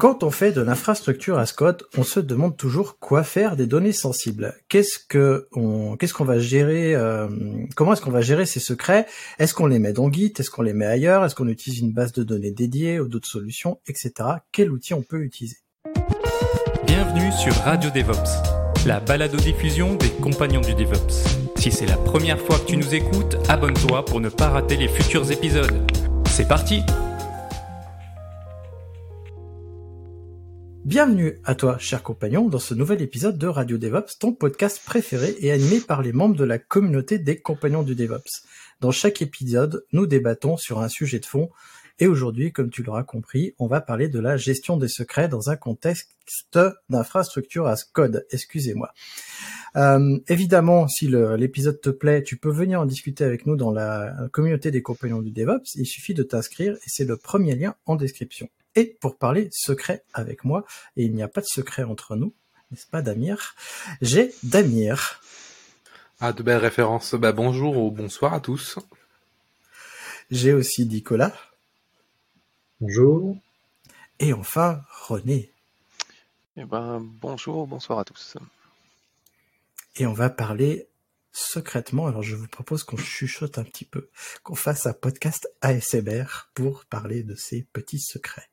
[0.00, 3.92] Quand on fait de l'infrastructure as code, on se demande toujours quoi faire des données
[3.92, 4.56] sensibles.
[4.68, 5.48] Qu'est-ce que
[6.00, 7.28] qu'est-ce qu'on va gérer euh,
[7.76, 9.06] Comment est-ce qu'on va gérer ces secrets?
[9.38, 10.32] Est-ce qu'on les met dans Git?
[10.36, 11.24] Est-ce qu'on les met ailleurs?
[11.24, 14.12] Est-ce qu'on utilise une base de données dédiée ou d'autres solutions, etc.
[14.50, 15.58] Quel outil on peut utiliser?
[16.86, 21.22] Bienvenue sur Radio DevOps, la balado-diffusion des compagnons du DevOps.
[21.56, 24.88] Si c'est la première fois que tu nous écoutes, abonne-toi pour ne pas rater les
[24.88, 25.88] futurs épisodes.
[26.26, 26.82] C'est parti
[30.84, 35.34] Bienvenue à toi, cher compagnon, dans ce nouvel épisode de Radio DevOps, ton podcast préféré
[35.38, 38.44] et animé par les membres de la communauté des compagnons du DevOps.
[38.82, 41.48] Dans chaque épisode, nous débattons sur un sujet de fond
[42.00, 45.48] et aujourd'hui, comme tu l'auras compris, on va parler de la gestion des secrets dans
[45.48, 46.10] un contexte
[46.90, 48.26] d'infrastructure as code.
[48.30, 48.92] Excusez-moi.
[49.76, 54.14] Euh, évidemment, si l'épisode te plaît, tu peux venir en discuter avec nous dans la
[54.32, 55.76] communauté des compagnons du DevOps.
[55.76, 60.04] Il suffit de t'inscrire et c'est le premier lien en description et pour parler secret
[60.12, 60.64] avec moi,
[60.96, 62.34] et il n'y a pas de secret entre nous,
[62.70, 63.54] n'est-ce pas Damir?
[64.00, 65.20] J'ai Damir.
[66.20, 67.14] Ah, de belles références.
[67.14, 68.78] Bah, bonjour ou bonsoir à tous.
[70.30, 71.34] J'ai aussi Nicolas.
[72.80, 73.36] Bonjour.
[74.18, 75.50] Et enfin, René.
[76.56, 78.36] Eh ben, bonjour, bonsoir à tous.
[79.96, 80.88] Et on va parler
[81.32, 82.06] secrètement.
[82.06, 84.08] Alors, je vous propose qu'on chuchote un petit peu,
[84.42, 88.48] qu'on fasse un podcast ASMR pour parler de ces petits secrets.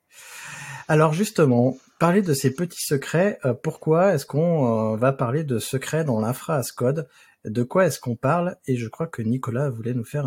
[0.88, 5.58] Alors justement, parler de ces petits secrets, euh, pourquoi est-ce qu'on euh, va parler de
[5.58, 7.08] secrets dans l'infra as code
[7.44, 8.56] De quoi est-ce qu'on parle?
[8.66, 10.26] Et je crois que Nicolas voulait nous faire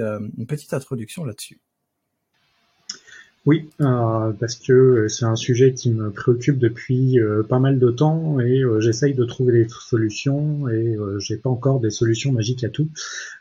[0.00, 1.60] euh, une petite introduction là-dessus.
[3.46, 7.90] Oui, euh, parce que c'est un sujet qui me préoccupe depuis euh, pas mal de
[7.90, 12.64] temps et euh, j'essaye de trouver des solutions et j'ai pas encore des solutions magiques
[12.64, 12.88] à tout.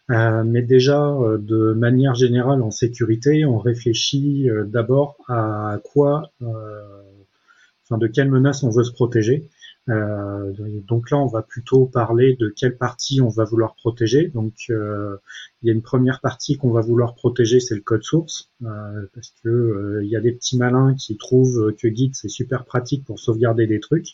[0.09, 8.29] mais déjà, de manière générale en sécurité, on réfléchit d'abord à quoi, enfin de quelles
[8.29, 9.49] menaces on veut se protéger.
[9.89, 10.53] Euh,
[10.87, 14.29] donc là, on va plutôt parler de quelle partie on va vouloir protéger.
[14.29, 15.17] Donc, euh,
[15.61, 19.05] il y a une première partie qu'on va vouloir protéger, c'est le code source, euh,
[19.13, 23.05] parce que il y a des petits malins qui trouvent que Git c'est super pratique
[23.05, 24.13] pour sauvegarder des trucs.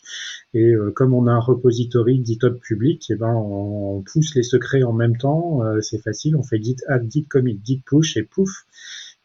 [0.54, 4.92] Et comme on a un repository GitHub public, eh ben on, pousse les secrets en
[4.92, 5.60] même temps.
[5.82, 8.66] c'est facile, on fait Git add, Git commit, Git push et pouf,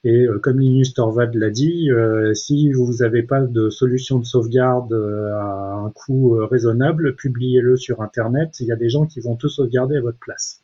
[0.06, 4.24] et euh, comme Linus Torvald l'a dit, euh, si vous n'avez pas de solution de
[4.24, 8.60] sauvegarde euh, à un coût raisonnable, publiez-le sur Internet.
[8.60, 10.62] Il y a des gens qui vont tout sauvegarder à votre place.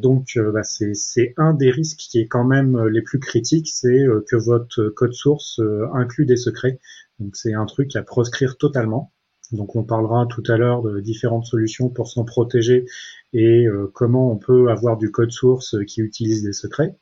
[0.00, 4.36] donc bah, c'est un des risques qui est quand même les plus critiques, c'est que
[4.36, 5.60] votre code source
[5.92, 6.80] inclut des secrets.
[7.18, 9.12] Donc c'est un truc à proscrire totalement.
[9.52, 12.86] Donc on parlera tout à l'heure de différentes solutions pour s'en protéger
[13.34, 16.96] et comment on peut avoir du code source qui utilise des secrets.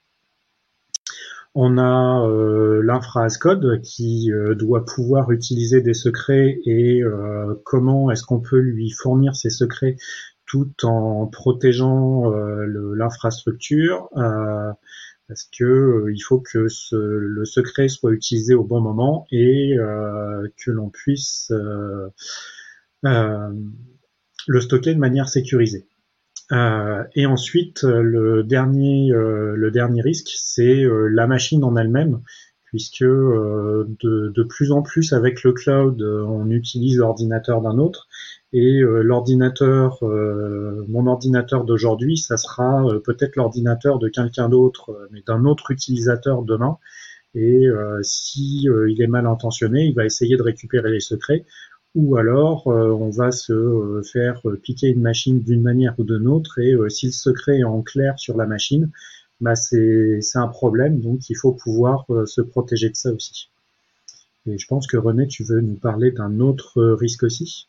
[1.59, 8.11] On a euh, l'infra code qui euh, doit pouvoir utiliser des secrets et euh, comment
[8.11, 9.97] est-ce qu'on peut lui fournir ces secrets
[10.45, 18.81] tout en protégeant l'infrastructure parce que il faut que le secret soit utilisé au bon
[18.81, 19.77] moment et
[20.57, 21.51] que l'on puisse
[23.03, 25.89] le stocker de manière sécurisée.
[26.53, 32.23] Euh, et ensuite, euh, le dernier, euh, le dernier risque, c'est la machine en elle-même,
[32.65, 38.09] puisque de, de, plus en plus avec le cloud, on utilise l'ordinateur d'un autre,
[38.53, 45.71] et l'ordinateur, mon ordinateur d'aujourd'hui, ça sera peut-être l'ordinateur de quelqu'un d'autre, mais d'un autre
[45.71, 46.79] utilisateur demain.
[47.35, 47.67] Et
[48.03, 51.45] si il est mal intentionné, il va essayer de récupérer les secrets
[51.97, 56.05] ou alors euh, on va se euh, faire euh, piquer une machine d'une manière ou
[56.05, 58.91] d'une autre et si le secret est en clair sur la machine,
[59.41, 63.51] bah c'est un problème, donc il faut pouvoir se protéger de ça aussi.
[64.47, 67.67] Et je pense que René, tu veux nous parler d'un autre risque aussi?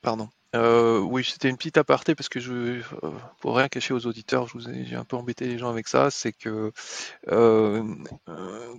[0.00, 0.28] Pardon.
[0.54, 2.82] Euh, oui, c'était une petite aparté parce que je, euh,
[3.40, 5.88] pour rien cacher aux auditeurs, je vous ai, j'ai un peu embêté les gens avec
[5.88, 6.72] ça, c'est que
[7.28, 7.82] euh,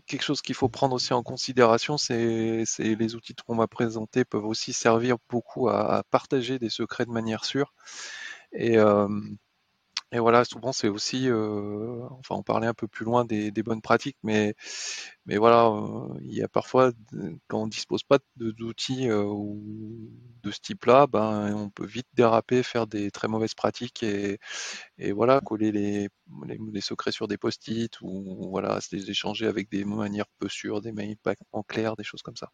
[0.06, 4.24] quelque chose qu'il faut prendre aussi en considération, c'est, c'est les outils qu'on m'a présentés
[4.24, 7.74] peuvent aussi servir beaucoup à, partager des secrets de manière sûre.
[8.54, 8.78] Et
[10.13, 13.81] et voilà, souvent c'est aussi, euh, enfin on parlait un peu plus loin des, bonnes
[13.81, 14.54] pratiques, mais,
[15.25, 16.92] mais voilà, euh, il y a parfois,
[17.48, 19.25] quand on dispose pas d'outils euh,
[20.44, 24.38] de ce type-là, ben on peut vite déraper, faire des très mauvaises pratiques et,
[25.00, 26.10] et voilà, coller les,
[26.48, 30.92] les, secrets sur des post-it ou voilà, les échanger avec des manières peu sûres, des
[30.92, 32.51] mails pas en clair, des choses comme ça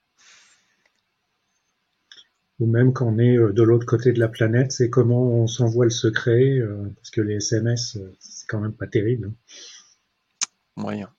[2.59, 5.47] ou même quand on est euh, de l'autre côté de la planète, c'est comment on
[5.47, 9.31] s'envoie le secret, euh, parce que les SMS, euh, c'est quand même pas terrible.
[10.75, 11.09] Moyen.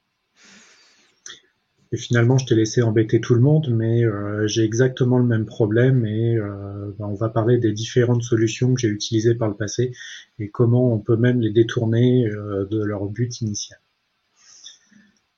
[1.92, 4.04] Et finalement, je t'ai laissé embêter tout le monde, mais
[4.46, 8.88] j'ai exactement le même problème et ben, on va parler des différentes solutions que j'ai
[8.88, 9.90] utilisées par le passé
[10.38, 13.81] et comment on peut même les détourner de leur but initial.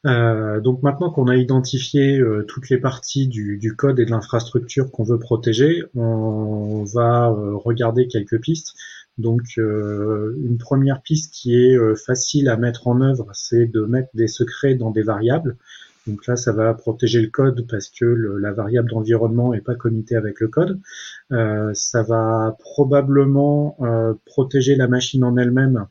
[0.04, 4.90] Euh, donc maintenant qu'on a identifié euh, toutes les parties du, code et de l'infrastructure
[4.90, 8.74] qu'on veut protéger, on va euh, regarder quelques pistes.
[9.18, 14.26] Donc une première piste qui est facile à mettre en œuvre, c'est de mettre des
[14.26, 15.58] secrets dans des variables.
[16.06, 20.16] Donc là, ça va protéger le code parce que la variable d'environnement n'est pas committée
[20.16, 20.80] avec le code.
[21.28, 23.76] ça va probablement
[24.24, 25.86] protéger la machine en elle-même,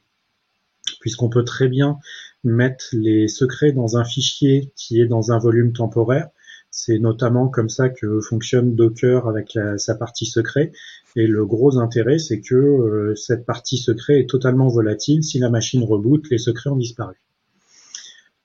[1.00, 2.00] puisqu'on peut très bien
[2.44, 6.30] mettre les secrets dans un fichier qui est dans un volume temporaire.
[6.72, 10.72] C'est notamment comme ça que fonctionne Docker avec sa partie secret.
[11.16, 15.24] Et le gros intérêt, c'est que euh, cette partie secret est totalement volatile.
[15.24, 17.16] Si la machine reboot, les secrets ont disparu.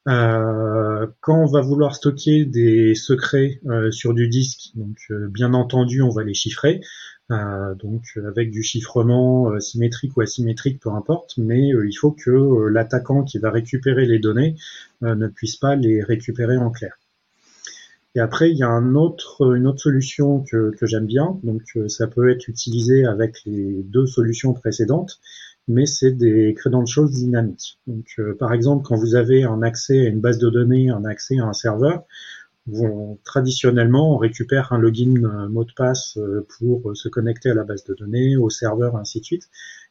[0.08, 4.96] Euh, quand on va vouloir stocker des secrets euh, sur du disque, donc
[5.30, 6.80] bien entendu, on va les chiffrer.
[7.32, 12.12] Euh, donc avec du chiffrement euh, symétrique ou asymétrique, peu importe, mais euh, il faut
[12.12, 14.54] que l'attaquant qui va récupérer les données
[15.02, 16.98] ne puisse pas les récupérer en clair.
[18.14, 22.30] Et après, il y a une autre solution que, que j'aime bien, donc ça peut
[22.30, 25.20] être utilisé avec les deux solutions précédentes,
[25.68, 27.78] mais c'est des credentials dynamiques.
[27.86, 31.38] Donc, par exemple, quand vous avez un accès à une base de données, un accès
[31.38, 32.04] à un serveur,
[33.24, 37.54] traditionnellement, on récupère un login un mot de passe euh, pour euh, se connecter à
[37.54, 39.48] la base de données, au serveur, ainsi de suite.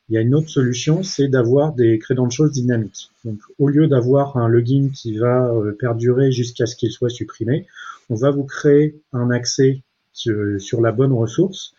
[0.10, 3.10] Il y a une autre solution, c'est d'avoir des credentials dynamiques.
[3.24, 7.66] Donc, au lieu d'avoir un login qui va euh, perdurer jusqu'à ce qu'il soit supprimé,
[8.10, 9.82] on va vous créer un accès
[10.14, 11.74] sur la bonne ressource.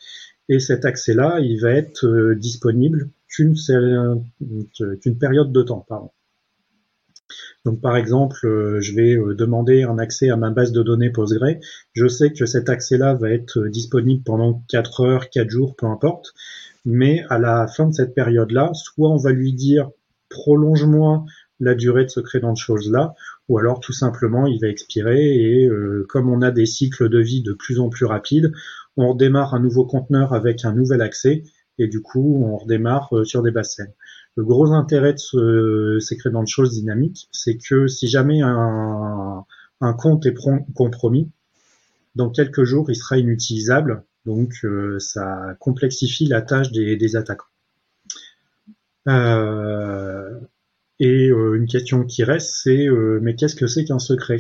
[0.48, 3.54] Et cet accès-là, il va être disponible qu'une
[5.18, 5.86] période de temps.
[5.88, 6.10] Pardon.
[7.66, 11.10] Donc par exemple, euh, je vais euh, demander un accès à ma base de données
[11.10, 11.58] Postgre.
[11.94, 15.86] Je sais que cet accès-là va être euh, disponible pendant 4 heures, 4 jours, peu
[15.86, 16.32] importe.
[16.84, 19.90] Mais à la fin de cette période-là, soit on va lui dire
[20.28, 21.24] prolonge-moi
[21.58, 23.14] la durée de ce credentials-là,
[23.48, 25.70] ou alors tout simplement il va expirer et
[26.08, 28.52] comme on a des cycles de vie de plus en plus rapides,
[28.96, 31.44] on redémarre un nouveau conteneur avec un nouvel accès
[31.78, 33.78] et du coup on redémarre sur des bases
[34.36, 39.44] le gros intérêt de ce, ces credentials dynamiques, c'est que si jamais un,
[39.98, 40.34] compte est
[40.74, 41.30] compromis,
[42.14, 44.02] dans quelques jours, il sera inutilisable.
[44.26, 47.46] Donc, euh, ça complexifie la tâche des, attaquants.
[49.08, 50.38] Euh,
[50.98, 52.88] et euh, une question qui reste, c'est
[53.22, 54.38] mais qu'est-ce que c'est qu'un secret?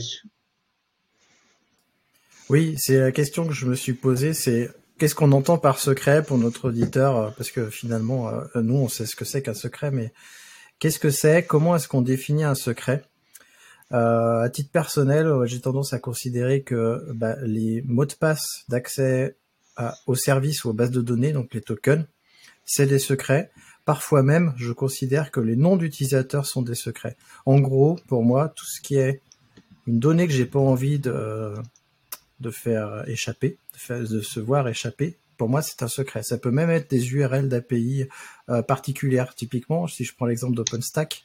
[2.48, 4.34] Oui, c'est la question que je me suis posée.
[4.34, 8.76] C'est Qu'est-ce qu'on entend par secret pour notre auditeur euh, Parce que finalement, euh, nous,
[8.76, 10.10] on sait ce que c'est qu'un secret, mais
[10.78, 11.44] qu'est-ce que c'est?
[11.44, 13.02] Comment est-ce qu'on définit un secret?
[13.92, 19.36] Euh, À titre personnel, j'ai tendance à considérer que bah, les mots de passe d'accès
[20.06, 22.06] aux services ou aux bases de données, donc les tokens,
[22.64, 23.50] c'est des secrets.
[23.84, 27.18] Parfois même, je considère que les noms d'utilisateurs sont des secrets.
[27.44, 29.20] En gros, pour moi, tout ce qui est
[29.86, 31.52] une donnée que j'ai pas envie de,
[32.40, 33.58] de faire échapper,
[33.88, 36.22] de, se voir échapper, pour moi, c'est un secret.
[36.22, 38.06] Ça peut même être des URL d'API
[38.48, 39.34] euh, particulières.
[39.34, 41.24] Typiquement, si je prends l'exemple d'OpenStack,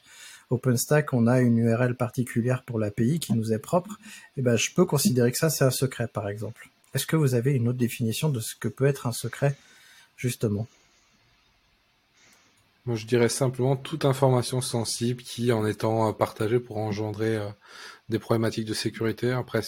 [0.50, 3.98] OpenStack, on a une URL particulière pour l'API qui nous est propre.
[4.36, 6.68] Et eh ben, je peux considérer que ça, c'est un secret, par exemple.
[6.94, 9.56] Est-ce que vous avez une autre définition de ce que peut être un secret,
[10.16, 10.66] justement?
[12.84, 17.48] Moi, je dirais simplement toute information sensible qui, en étant euh, partagée, pourra engendrer euh,
[18.08, 19.30] des problématiques de sécurité.
[19.30, 19.60] Après,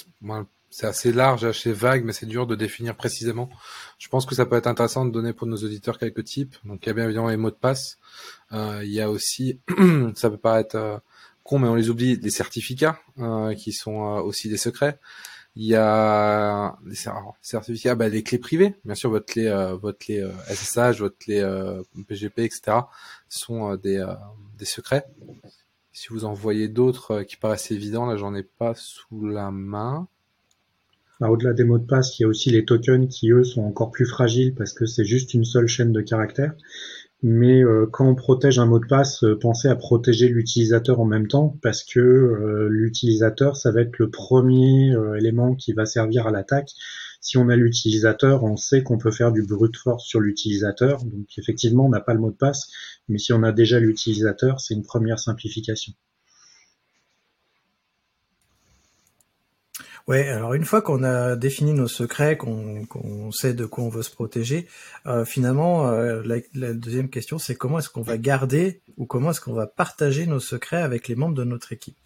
[0.74, 3.48] c'est assez large, assez vague, mais c'est dur de définir précisément.
[3.96, 6.56] Je pense que ça peut être intéressant de donner pour nos auditeurs quelques types.
[6.64, 7.98] Donc il y a bien évidemment les mots de passe.
[8.50, 9.60] Euh, il y a aussi,
[10.16, 10.98] ça peut paraître euh,
[11.44, 14.98] con, mais on les oublie, les certificats euh, qui sont aussi des secrets.
[15.54, 16.96] Il y a les
[17.40, 19.48] certificats, bah, les clés privées, bien sûr votre clé,
[19.80, 21.40] votre clé SSH, votre clé
[22.08, 22.78] PGP, etc.
[23.28, 24.04] sont des,
[24.58, 25.06] des secrets.
[25.92, 30.08] Si vous en voyez d'autres qui paraissent évidents, là j'en ai pas sous la main.
[31.28, 33.90] Au-delà des mots de passe, il y a aussi les tokens qui, eux, sont encore
[33.90, 36.54] plus fragiles parce que c'est juste une seule chaîne de caractères.
[37.22, 41.58] Mais quand on protège un mot de passe, pensez à protéger l'utilisateur en même temps,
[41.62, 46.70] parce que l'utilisateur, ça va être le premier élément qui va servir à l'attaque.
[47.22, 51.02] Si on a l'utilisateur, on sait qu'on peut faire du brute force sur l'utilisateur.
[51.02, 52.68] Donc effectivement, on n'a pas le mot de passe,
[53.08, 55.94] mais si on a déjà l'utilisateur, c'est une première simplification.
[60.06, 64.02] Ouais, alors une fois qu'on a défini nos secrets, qu'on sait de quoi on veut
[64.02, 64.68] se protéger,
[65.06, 66.22] euh, finalement, euh,
[66.54, 70.26] la, deuxième question, c'est comment est-ce qu'on va garder ou comment est-ce qu'on va partager
[70.26, 71.96] nos secrets avec les membres de notre équipe?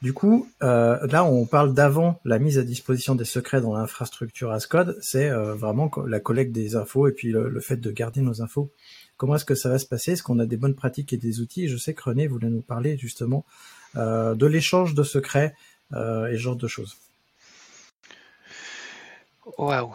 [0.00, 4.50] Du coup, euh, là, on parle d'avant la mise à disposition des secrets dans l'infrastructure
[4.50, 4.96] Ascode.
[5.02, 8.70] C'est vraiment la collecte des infos et puis le, fait de garder nos infos.
[9.18, 10.12] Comment est-ce que ça va se passer?
[10.12, 11.68] Est-ce qu'on a des bonnes pratiques et des outils?
[11.68, 13.44] Je sais que René voulait nous parler justement
[13.94, 15.54] de l'échange de secrets
[15.92, 16.96] et ce genre de choses.
[19.58, 19.92] Waouh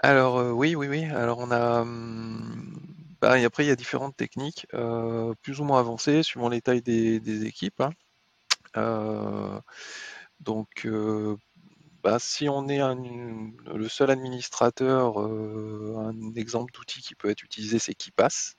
[0.00, 1.04] Alors oui, oui, oui.
[1.04, 1.80] Alors on a...
[1.80, 2.78] Hum,
[3.20, 4.66] bah, et après, il y a différentes techniques,
[5.42, 7.80] plus ou moins avancées, suivant les tailles des, équipes.
[7.80, 7.90] Hein.
[8.76, 9.60] Euh,
[10.40, 11.36] donc, euh,
[12.02, 17.78] bah, si on est le seul administrateur, euh, un exemple d'outil qui peut être utilisé,
[17.78, 18.56] c'est KeePass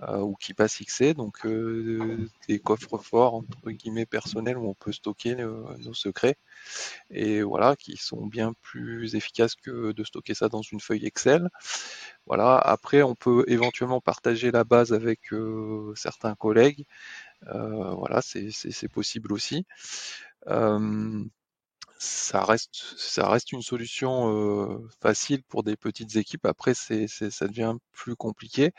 [0.00, 1.46] ou KeePass XC, donc
[2.48, 6.36] des coffres forts entre guillemets personnels où on peut stocker nos secrets
[7.10, 11.48] et voilà qui sont bien plus efficaces que de stocker ça dans une feuille Excel.
[12.26, 12.56] Voilà.
[12.56, 15.20] Après, on peut éventuellement partager la base avec
[15.94, 16.84] certains collègues
[17.48, 19.66] euh, voilà, c'est possible aussi.
[22.02, 26.46] Ça reste, ça reste une solution facile pour des petites équipes.
[26.46, 28.72] Après, ça devient plus compliqué.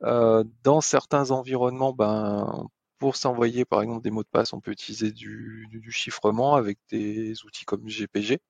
[0.00, 2.66] dans certains environnements, ben,
[2.98, 7.44] pour s'envoyer par exemple des mots de passe, on peut utiliser du, chiffrement avec des
[7.44, 8.40] outils comme GPG.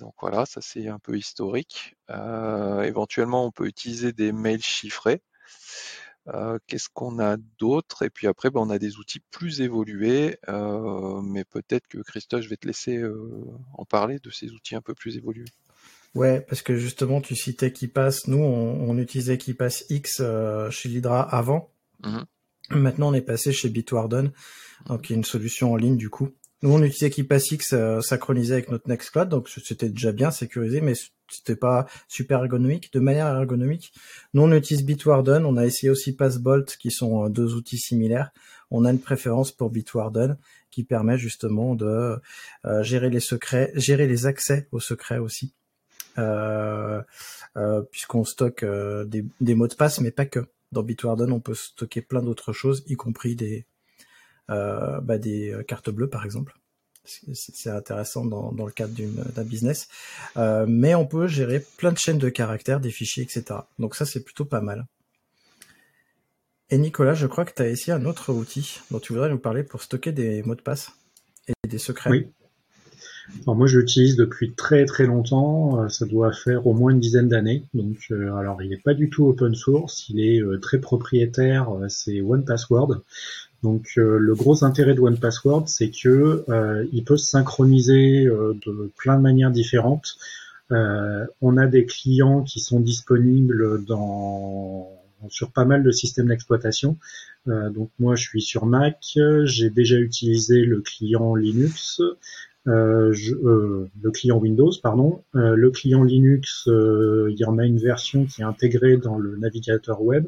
[0.00, 1.96] donc voilà, ça c'est un peu historique.
[2.08, 5.22] éventuellement, on peut utiliser des mails chiffrés.
[6.28, 8.02] Euh, qu'est-ce qu'on a d'autre?
[8.02, 12.42] Et puis après, ben, on a des outils plus évolués, euh, mais peut-être que Christophe,
[12.42, 15.48] je vais te laisser euh, en parler de ces outils un peu plus évolués.
[16.14, 18.28] Ouais, parce que justement, tu citais KeePass.
[18.28, 20.22] Nous, on, utilisait KeePass X
[20.70, 21.70] chez l'Hydra avant.
[22.04, 22.22] Mmh
[22.70, 24.32] Maintenant, on est passé chez Bitwarden,
[24.86, 26.30] donc qui est une solution en ligne du coup.
[26.62, 30.94] Nous, on utilisait KeePassX euh, synchronisé avec notre Nextcloud, donc c'était déjà bien sécurisé, mais
[31.28, 32.92] c'était pas super ergonomique.
[32.92, 33.92] De manière ergonomique,
[34.32, 35.44] nous, on utilise Bitwarden.
[35.44, 38.30] On a essayé aussi Passbolt, qui sont euh, deux outils similaires.
[38.70, 40.38] On a une préférence pour Bitwarden,
[40.70, 42.20] qui permet justement de
[42.64, 45.52] euh, gérer les secrets, gérer les accès aux secrets aussi,
[46.18, 47.02] euh,
[47.90, 50.46] puisqu'on stocke des, des mots de passe, mais pas que.
[50.70, 53.66] Dans Bitwarden, on peut stocker plein d'autres choses, y compris des,
[54.48, 56.54] bah, des euh, cartes bleues par exemple.
[57.04, 58.94] C'est intéressant dans, le cadre
[59.34, 59.88] d'un business.
[60.36, 63.44] Euh, mais on peut gérer plein de chaînes de caractères, des fichiers, etc.
[63.80, 64.86] Donc ça, c'est plutôt pas mal.
[66.70, 69.40] Et Nicolas, je crois que tu as essayé un autre outil dont tu voudrais nous
[69.40, 70.92] parler pour stocker des mots de passe
[71.48, 72.10] et des secrets.
[72.10, 72.28] Oui.
[73.42, 75.88] Alors moi, je l'utilise depuis très très longtemps.
[75.88, 77.64] Ça doit faire au moins une dizaine d'années.
[77.74, 80.08] Donc, alors, il n'est pas du tout open source.
[80.08, 81.68] Il est très propriétaire.
[81.88, 83.02] C'est One Password.
[83.62, 88.26] Donc euh, le gros intérêt de One Password, c'est que euh, il peut se synchroniser
[88.26, 90.16] euh, de plein de manières différentes.
[90.70, 94.88] on a des clients qui sont disponibles dans
[95.28, 96.96] sur pas mal de systèmes d'exploitation.
[97.46, 98.98] donc moi, je suis sur Mac.
[99.44, 102.00] J'ai déjà utilisé le client Linux.
[102.64, 105.22] Le client Windows, pardon.
[105.34, 110.02] le client Linux, il y en a une version qui est intégrée dans le navigateur
[110.02, 110.24] web.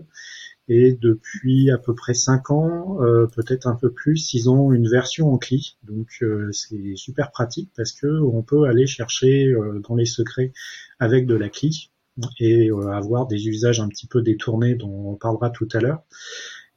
[0.68, 4.88] Et depuis à peu près 5 ans, euh, peut-être un peu plus, ils ont une
[4.88, 5.76] version en CLI.
[5.82, 10.52] Donc euh, c'est super pratique parce que on peut aller chercher euh, dans les secrets
[10.98, 11.90] avec de la CLI
[12.38, 16.04] et avoir des usages un petit peu détournés dont on parlera tout à l'heure.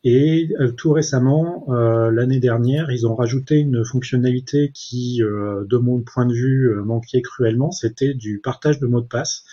[0.03, 6.34] Et tout récemment, l'année dernière, ils ont rajouté une fonctionnalité qui, de mon point de
[6.34, 9.44] vue, manquait cruellement, c'était du partage de mots de passe.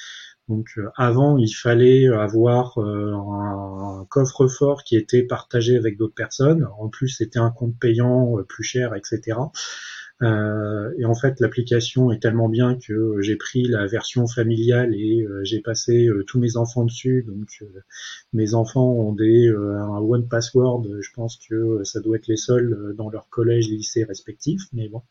[0.48, 6.68] Donc euh, avant, il fallait avoir euh, un, coffre-fort qui était partagé avec d'autres personnes.
[6.78, 9.38] En plus, c'était un compte payant euh, plus cher, etc.
[10.22, 15.60] et en fait, l'application est tellement bien que j'ai pris la version familiale et j'ai
[15.60, 17.24] passé tous mes enfants dessus.
[17.26, 17.62] Donc,
[18.32, 20.86] mes enfants ont des un one password.
[21.00, 24.62] Je pense que ça doit être les seuls dans leur collège, lycée respectifs.
[24.72, 25.02] Mais bon,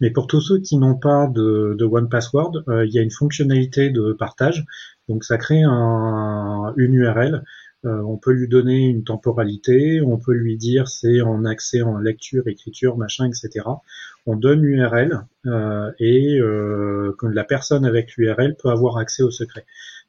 [0.00, 3.02] mais pour tous ceux qui n'ont pas de, de One Password, euh, il y a
[3.02, 4.64] une fonctionnalité de partage.
[5.08, 7.42] Donc ça crée un, une URL.
[7.84, 11.98] Euh, on peut lui donner une temporalité, on peut lui dire c'est en accès en
[11.98, 13.66] lecture, écriture, machin, etc.
[14.24, 19.66] On donne l'URL euh, et euh, la personne avec l'URL peut avoir accès au secret.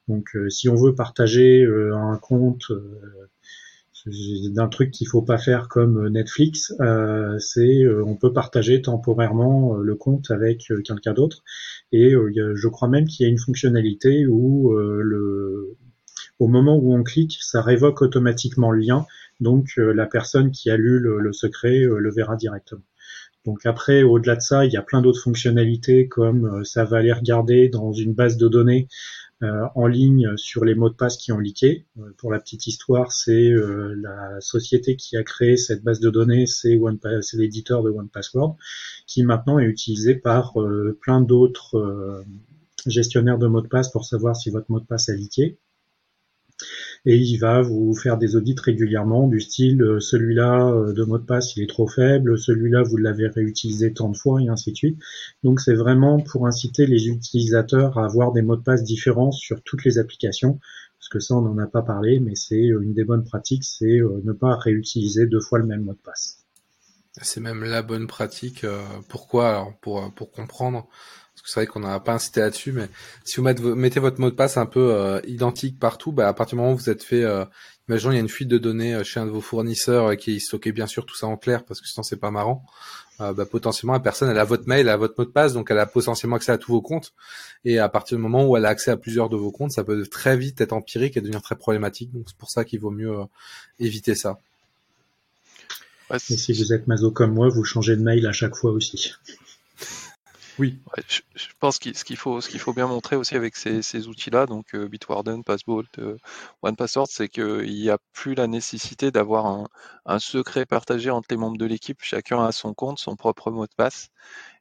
[0.07, 2.71] Donc si on veut partager un compte
[4.05, 9.77] d'un truc qu'il faut pas faire comme Netflix, euh, c'est euh, on peut partager temporairement
[9.77, 11.43] euh, le compte avec quelqu'un d'autre.
[11.91, 14.75] Et je crois même qu'il y a une fonctionnalité où
[16.39, 19.05] au moment où on clique, ça révoque automatiquement le lien.
[19.39, 22.83] Donc la personne qui a lu le, le secret le verra directement.
[23.45, 27.13] Donc après, au-delà de ça, il y a plein d'autres fonctionnalités comme ça va aller
[27.13, 28.88] regarder dans une base de données
[29.41, 31.85] en ligne sur les mots de passe qui ont leaké.
[31.99, 36.09] Euh, pour la petite histoire, c'est euh, la société qui a créé cette base de
[36.09, 36.77] données, c'est
[37.33, 38.57] l'éditeur de OnePassword,
[39.07, 40.53] qui maintenant est utilisé par
[41.01, 42.23] plein d'autres
[42.85, 45.57] gestionnaires de mots de passe pour savoir si votre mot de passe a leaké
[47.05, 51.17] et il va vous faire des audits régulièrement du style euh, celui-là euh, de mot
[51.17, 54.71] de passe il est trop faible, celui-là vous l'avez réutilisé tant de fois et ainsi
[54.71, 55.00] de suite.
[55.43, 59.62] Donc c'est vraiment pour inciter les utilisateurs à avoir des mots de passe différents sur
[59.62, 60.59] toutes les applications
[61.00, 63.63] parce que ça on n'en a pas parlé mais c'est euh, une des bonnes pratiques,
[63.63, 66.39] c'est ne pas réutiliser deux fois le même mot de passe.
[67.21, 68.65] C'est même la bonne pratique.
[69.07, 70.85] pourquoi Alors pour pour comprendre,
[71.45, 72.89] que c'est vrai qu'on n'a pas incité là-dessus, mais
[73.23, 73.43] si vous
[73.75, 76.73] mettez, votre mot de passe un peu euh, identique partout, bah, à partir du moment
[76.73, 77.45] où vous êtes fait, euh,
[77.87, 80.17] imaginons il y a une fuite de données euh, chez un de vos fournisseurs et
[80.17, 82.65] qui stockait bien sûr tout ça en clair parce que sinon c'est pas marrant.
[83.21, 85.53] Euh, bah, potentiellement la personne elle a votre mail, elle a votre mot de passe,
[85.53, 87.13] donc elle a potentiellement accès à tous vos comptes.
[87.63, 89.83] Et à partir du moment où elle a accès à plusieurs de vos comptes, ça
[89.83, 92.11] peut très vite être empirique et devenir très problématique.
[92.11, 93.15] Donc c'est pour ça qu'il vaut mieux
[93.79, 94.39] éviter ça.
[96.11, 99.13] et si vous êtes maso comme moi, vous changez de mail à chaque fois aussi.
[100.57, 100.79] Oui.
[101.07, 104.45] je, pense que ce qu'il faut, ce qu'il faut bien montrer aussi avec ces, outils-là,
[104.45, 106.17] donc euh, Bitwarden, Passbolt, euh,
[106.62, 109.67] OnePassword, c'est qu'il n'y a plus la nécessité d'avoir
[110.05, 112.00] un, secret partagé entre les membres de l'équipe.
[112.01, 114.09] Chacun a son compte, son propre mot de passe,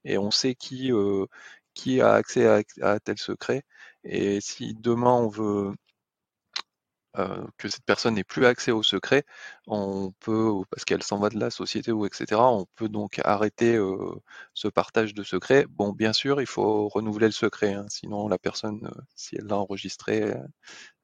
[0.04, 1.26] et on sait qui, euh,
[1.74, 3.62] qui a accès à, à, tel secret.
[4.04, 5.72] Et si demain on veut
[7.18, 9.24] euh, que cette personne n'ait plus accès au secret,
[9.66, 13.76] on peut, parce qu'elle s'en va de la société ou etc., on peut donc arrêter
[13.76, 14.14] euh,
[14.54, 15.66] ce partage de secret.
[15.70, 19.46] Bon, bien sûr, il faut renouveler le secret, hein, sinon la personne, euh, si elle
[19.46, 20.34] l'a enregistré,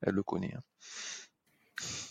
[0.03, 0.55] elle, le connaît.
[0.57, 0.63] Hein.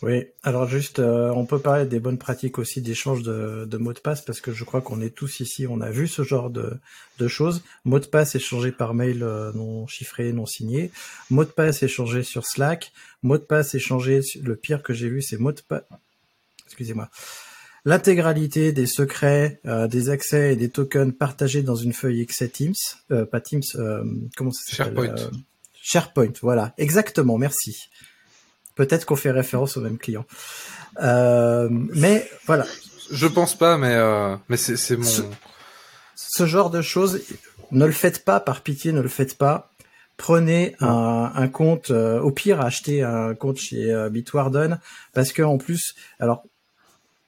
[0.02, 3.92] Oui, alors juste, euh, on peut parler des bonnes pratiques aussi d'échange de, de, mots
[3.92, 6.50] de passe parce que je crois qu'on est tous ici, on a vu ce genre
[6.50, 6.78] de,
[7.18, 7.64] de choses.
[7.84, 10.92] Mot de passe échangé par mail euh, non chiffré, non signé.
[11.30, 12.94] Mot de passe échangé sur Slack.
[13.24, 15.84] Mot de passe échangé, le pire que j'ai vu, c'est mot de passe.
[16.66, 17.10] Excusez-moi.
[17.84, 22.74] L'intégralité des secrets, euh, des accès et des tokens partagés dans une feuille Excel Teams,
[23.10, 23.64] pas Teams,
[24.38, 25.32] comment ça s'appelle SharePoint.
[25.82, 27.90] SharePoint, voilà, exactement, merci.
[28.80, 30.24] Peut-être qu'on fait référence au même client.
[31.02, 32.66] Euh, mais voilà.
[33.12, 35.04] Je pense pas, mais euh, mais c'est mon.
[36.16, 37.22] Ce, genre de choses,
[37.72, 39.70] ne le faites pas par pitié, ne le faites pas.
[40.16, 44.80] Prenez un, un, compte, euh, au pire, achetez un compte chez Bitwarden,
[45.12, 46.46] parce que en plus, alors,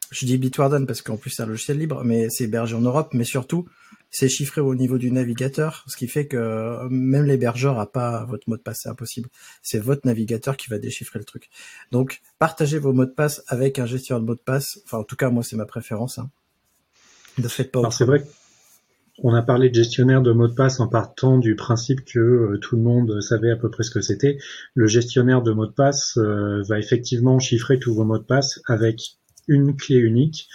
[0.09, 3.09] je dis Bitwarden parce qu'en plus c'est un logiciel libre, mais c'est hébergé en Europe,
[3.11, 3.67] mais surtout,
[4.11, 8.49] c'est chiffré au niveau du navigateur, ce qui fait que même l'hébergeur a pas votre
[8.49, 9.29] mot de passe, c'est impossible.
[9.63, 11.49] C'est votre navigateur qui va déchiffrer le truc.
[11.91, 14.79] Donc, partagez vos mots de passe avec un gestionnaire de mots de passe.
[14.85, 16.19] Enfin, en tout cas, moi, c'est ma préférence.
[16.19, 16.29] Hein.
[17.37, 17.89] Ne faites pas.
[17.89, 18.25] C'est vrai.
[19.23, 22.57] On a parlé de gestionnaire de mots de passe en partant du principe que euh,
[22.59, 24.37] tout le monde savait à peu près ce que c'était.
[24.73, 28.59] Le gestionnaire de mots de passe euh, va effectivement chiffrer tous vos mots de passe
[28.65, 30.47] avec une clé unique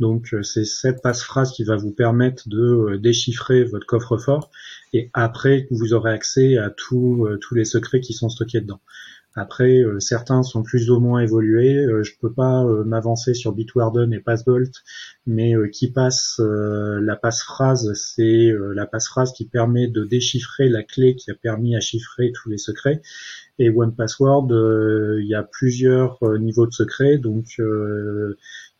[0.00, 4.50] donc euh, c'est cette passe-phrase qui va vous permettre de euh, déchiffrer votre coffre-fort
[4.92, 8.80] et après vous aurez accès à euh, tous les secrets qui sont stockés dedans.
[9.36, 11.84] Après, certains sont plus ou moins évolués.
[12.04, 14.72] je peux pas m'avancer sur Bitwarden et Passbolt,
[15.26, 21.32] mais qui passe la passe-phrase, c'est la passe-phrase qui permet de déchiffrer la clé qui
[21.32, 23.02] a permis à chiffrer tous les secrets.
[23.58, 24.50] Et OnePassword,
[25.20, 27.60] il y a plusieurs niveaux de secrets, donc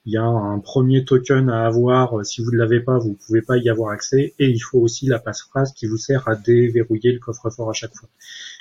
[0.07, 2.19] il y a un premier token à avoir.
[2.19, 4.35] Euh, si vous ne l'avez pas, vous ne pouvez pas y avoir accès.
[4.39, 7.95] Et il faut aussi la passe-phrase qui vous sert à déverrouiller le coffre-fort à chaque
[7.95, 8.09] fois.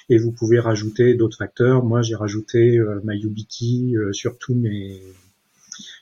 [0.09, 1.83] Et vous pouvez rajouter d'autres facteurs.
[1.83, 5.01] Moi, j'ai rajouté euh, ma YubiKey euh, sur tous mes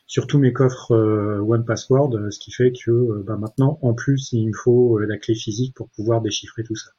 [0.06, 4.50] sur tous mes coffres One Password, ce qui fait que bah, maintenant, en plus, il
[4.50, 6.90] me faut la clé physique pour pouvoir déchiffrer tout ça.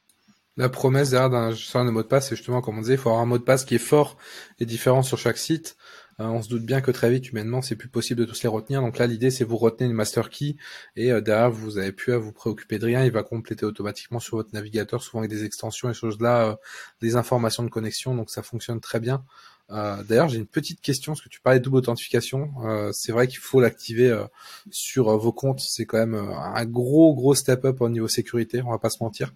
[0.57, 3.21] La promesse derrière d'un mot de passe, c'est justement, comme on disait, il faut avoir
[3.21, 4.17] un mot de passe qui est fort
[4.59, 5.77] et différent sur chaque site.
[6.19, 8.49] Euh, on se doute bien que très vite, humainement, c'est plus possible de tous les
[8.49, 8.81] retenir.
[8.81, 10.55] Donc là, l'idée, c'est vous retenez une master key
[10.95, 13.03] et euh, derrière, vous avez plus à vous préoccuper de rien.
[13.03, 16.55] Il va compléter automatiquement sur votre navigateur, souvent avec des extensions et choses là, euh,
[17.01, 18.15] des informations de connexion.
[18.15, 19.23] Donc ça fonctionne très bien.
[19.69, 22.53] D'ailleurs, j'ai une petite question, parce que tu parlais de double authentification.
[22.91, 24.15] C'est vrai qu'il faut l'activer
[24.69, 25.61] sur vos comptes.
[25.61, 29.01] C'est quand même un gros, gros step up au niveau sécurité, on va pas se
[29.01, 29.33] mentir.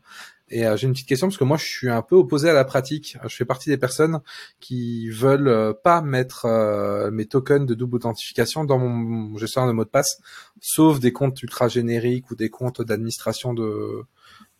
[0.50, 2.64] Et j'ai une petite question, parce que moi, je suis un peu opposé à la
[2.64, 3.18] pratique.
[3.22, 4.22] Je fais partie des personnes
[4.62, 6.48] qui veulent pas mettre
[7.12, 10.22] mes tokens de double authentification dans mon gestionnaire de mot de passe,
[10.62, 14.04] sauf des comptes ultra génériques ou des comptes d'administration de,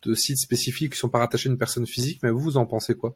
[0.04, 2.20] de sites spécifiques qui sont pas rattachés à une personne physique.
[2.24, 3.16] Mais vous, vous en pensez quoi?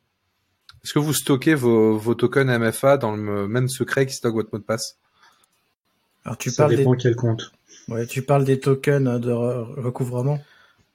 [0.83, 4.49] Est-ce que vous stockez vos, vos, tokens MFA dans le même secret qui stocke votre
[4.51, 4.97] mot de passe?
[6.25, 6.97] Alors tu Ça parles dépend des...
[6.97, 7.51] quel compte.
[7.87, 10.39] Ouais, tu parles des tokens de recouvrement?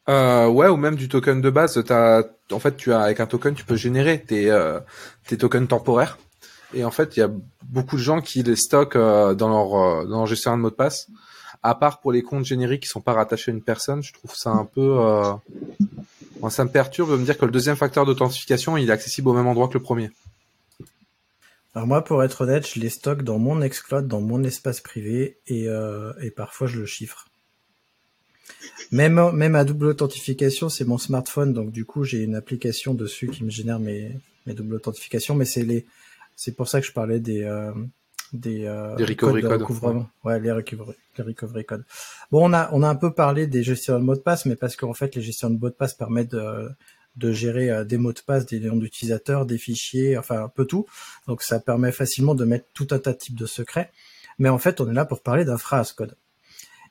[0.08, 1.82] Euh, ouais, ou même du token de base.
[1.90, 4.80] As, en fait, tu as avec un token, tu peux générer tes, euh,
[5.26, 6.18] tes tokens temporaires.
[6.74, 7.30] Et en fait, il y a
[7.64, 10.70] beaucoup de gens qui les stockent euh, dans leur euh, dans leur gestionnaire de mot
[10.70, 11.08] de passe.
[11.62, 14.34] À part pour les comptes génériques qui sont pas rattachés à une personne, je trouve
[14.34, 15.32] ça un peu euh,
[16.40, 19.28] moi, ça me perturbe de me dire que le deuxième facteur d'authentification, il est accessible
[19.28, 20.10] au même endroit que le premier.
[21.74, 25.38] Alors moi, pour être honnête, je les stocke dans mon Excloud, dans mon espace privé,
[25.46, 27.26] et, euh, et parfois je le chiffre.
[28.92, 33.28] Même, même à double authentification, c'est mon smartphone, donc du coup j'ai une application dessus
[33.28, 34.12] qui me génère mes,
[34.46, 35.86] mes doubles authentifications, mais c'est les,
[36.36, 37.72] c'est pour ça que je parlais des, euh,
[38.32, 40.04] des, euh, recovery codes.
[40.24, 41.84] Ouais, les recovery, les recovery codes.
[42.30, 44.56] Bon, on a, on a un peu parlé des gestions de mots de passe, mais
[44.56, 46.68] parce qu'en fait, les gestions de mots de passe permettent de,
[47.16, 50.64] de gérer euh, des mots de passe, des noms d'utilisateurs, des fichiers, enfin un peu
[50.66, 50.86] tout.
[51.26, 53.90] Donc ça permet facilement de mettre tout un tas de types de secrets.
[54.38, 56.16] Mais en fait, on est là pour parler d'un phrase code.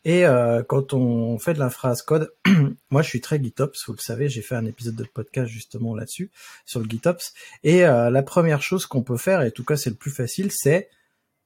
[0.06, 2.32] Et euh, quand on fait de la phrase code,
[2.91, 5.96] moi je suis très GitOps, vous le savez, j'ai fait un épisode de podcast justement
[5.96, 6.32] là-dessus,
[6.65, 7.34] sur le GitOps.
[7.63, 10.12] Et euh, la première chose qu'on peut faire, et en tout cas c'est le plus
[10.12, 10.89] facile, c'est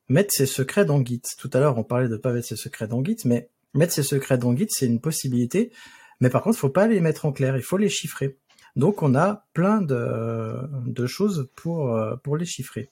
[0.09, 1.21] mettre ses secrets dans Git.
[1.37, 4.03] Tout à l'heure, on parlait de pas mettre ses secrets dans Git, mais mettre ses
[4.03, 5.71] secrets dans Git, c'est une possibilité.
[6.19, 8.37] Mais par contre, il faut pas les mettre en clair, il faut les chiffrer.
[8.75, 12.91] Donc, on a plein de, de choses pour, euh, pour les chiffrer.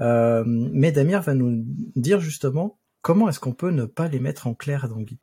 [0.00, 1.64] Euh, mais Damir va nous
[1.96, 5.18] dire justement comment est-ce qu'on peut ne pas les mettre en clair dans Git?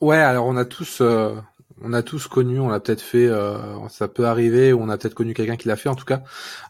[0.00, 1.34] Ouais, alors on a tous, euh,
[1.80, 5.14] on a tous connu, on l'a peut-être fait, euh, ça peut arriver, on a peut-être
[5.14, 6.22] connu quelqu'un qui l'a fait en tout cas,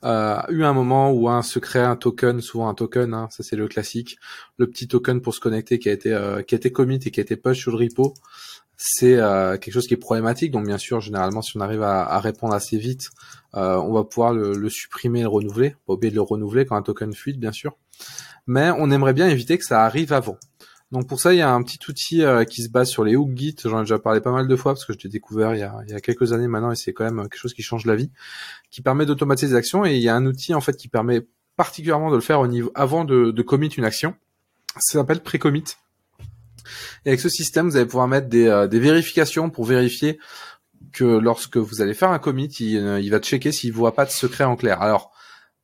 [0.05, 3.57] euh, eu un moment où un secret, un token, souvent un token, hein, ça c'est
[3.57, 4.19] le classique,
[4.57, 7.11] le petit token pour se connecter qui a été euh, qui a été commit et
[7.11, 8.15] qui a été push sur le repo,
[8.77, 9.17] c'est
[9.61, 10.51] quelque chose qui est problématique.
[10.51, 13.11] Donc bien sûr, généralement, si on arrive à, répondre assez vite,
[13.53, 15.77] on va pouvoir le, le, supprimer et le renouveler.
[15.87, 17.77] Pas oublier de le renouveler quand un token fuite, bien sûr.
[18.47, 20.39] Mais on aimerait bien éviter que ça arrive avant.
[20.93, 23.17] Donc pour ça, il y a un petit outil euh, qui se base sur les
[23.17, 23.57] hooks Git.
[23.65, 25.63] J'en ai déjà parlé pas mal de fois parce que je l'ai découvert il y,
[25.63, 27.87] a, il y, a, quelques années maintenant et c'est quand même quelque chose qui change
[27.87, 28.11] la vie,
[28.71, 29.87] qui permet d'automatiser les actions.
[29.87, 31.27] Et il y a un outil en fait qui permet
[31.57, 34.15] particulièrement de le faire au niveau avant de, de commit une action.
[34.75, 35.65] Ça s'appelle pré-commit.
[37.07, 40.19] Et avec ce système, vous allez pouvoir mettre des, euh, des vérifications pour vérifier
[40.93, 44.05] que lorsque vous allez faire un commit, il, euh, il va checker s'il voit pas
[44.05, 44.83] de secret en clair.
[44.83, 45.11] Alors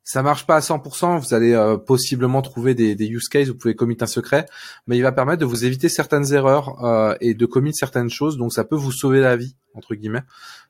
[0.09, 3.55] ça marche pas à 100%, vous allez euh, possiblement trouver des, des, use cases, vous
[3.55, 4.47] pouvez commit un secret,
[4.87, 8.39] mais il va permettre de vous éviter certaines erreurs euh, et de commit certaines choses,
[8.39, 10.23] donc ça peut vous sauver la vie entre guillemets.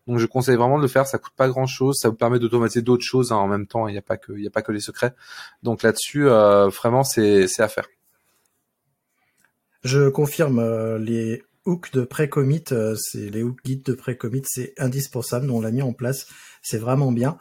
[0.08, 2.40] Donc je conseille vraiment de le faire, ça coûte pas grand chose, ça vous permet
[2.40, 4.62] d'automatiser d'autres choses hein, en même temps, il n'y a pas que il a pas
[4.62, 5.14] que les secrets.
[5.62, 7.86] Donc là-dessus, euh, vraiment c'est c'est à faire.
[9.84, 14.74] Je confirme euh, les hooks de pré-commit, euh, c'est les hooks guides de pré-commit, c'est
[14.78, 16.26] indispensable, on l'a mis en place,
[16.60, 17.38] c'est vraiment bien.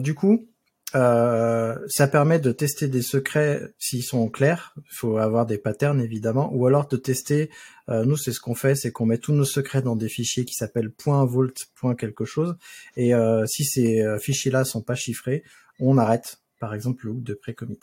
[0.00, 0.46] du coup,
[0.94, 4.74] euh, ça permet de tester des secrets s'ils sont clairs.
[4.78, 7.50] Il faut avoir des patterns évidemment, ou alors de tester.
[7.88, 10.44] Euh, nous, c'est ce qu'on fait, c'est qu'on met tous nos secrets dans des fichiers
[10.44, 11.52] qui s'appellent .vault,
[11.98, 12.56] quelque chose.
[12.96, 15.42] Et euh, si ces euh, fichiers-là sont pas chiffrés,
[15.78, 16.40] on arrête.
[16.58, 17.78] Par exemple, le hook de pré-commit.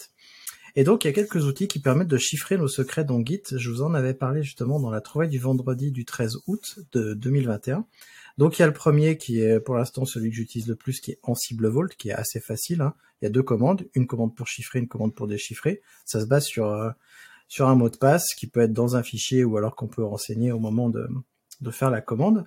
[0.76, 3.44] Et donc, il y a quelques outils qui permettent de chiffrer nos secrets dans Git.
[3.56, 7.14] Je vous en avais parlé justement dans la trouvaille du vendredi du 13 août de
[7.14, 7.86] 2021.
[8.38, 11.00] Donc il y a le premier qui est pour l'instant celui que j'utilise le plus,
[11.00, 12.82] qui est Ansible Vault, qui est assez facile.
[12.82, 12.94] Hein.
[13.22, 15.82] Il y a deux commandes, une commande pour chiffrer, une commande pour déchiffrer.
[16.06, 16.90] Ça se base sur euh,
[17.48, 20.04] sur un mot de passe qui peut être dans un fichier ou alors qu'on peut
[20.04, 21.08] renseigner au moment de,
[21.62, 22.46] de faire la commande.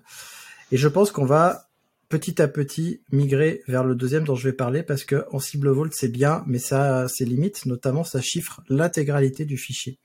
[0.73, 1.69] Et je pense qu'on va
[2.09, 5.91] petit à petit migrer vers le deuxième dont je vais parler parce que Ansible Vault
[5.93, 9.99] c'est bien, mais ça a ses limites, notamment ça chiffre l'intégralité du fichier.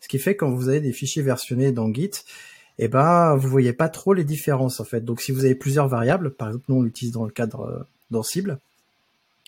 [0.00, 2.10] Ce qui fait quand vous avez des fichiers versionnés dans Git,
[2.76, 5.00] et eh ben vous voyez pas trop les différences en fait.
[5.04, 7.84] Donc si vous avez plusieurs variables, par exemple nous on l'utilise dans le cadre euh,
[8.10, 8.58] d'Ansible,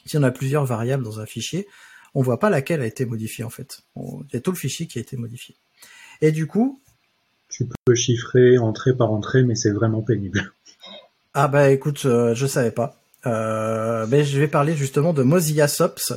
[0.05, 1.67] si on a plusieurs variables dans un fichier,
[2.15, 3.83] on voit pas laquelle a été modifiée en fait.
[3.97, 5.57] Il y a tout le fichier qui a été modifié.
[6.21, 6.81] Et du coup,
[7.49, 10.53] tu peux chiffrer entrée par entrée, mais c'est vraiment pénible.
[11.35, 12.97] Ah bah écoute, euh, je savais pas.
[13.27, 16.13] Euh, mais je vais parler justement de Mozilla Sops,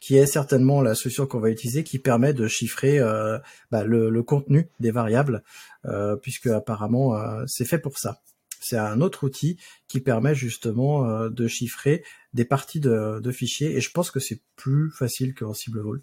[0.00, 3.38] qui est certainement la solution qu'on va utiliser, qui permet de chiffrer euh,
[3.70, 5.42] bah, le, le, contenu des variables,
[5.86, 8.20] euh, puisque apparemment euh, c'est fait pour ça.
[8.60, 12.04] c'est un autre outil qui permet justement de chiffrer
[12.34, 16.02] des parties de, de, fichiers et je pense que c'est plus facile qu'en Vault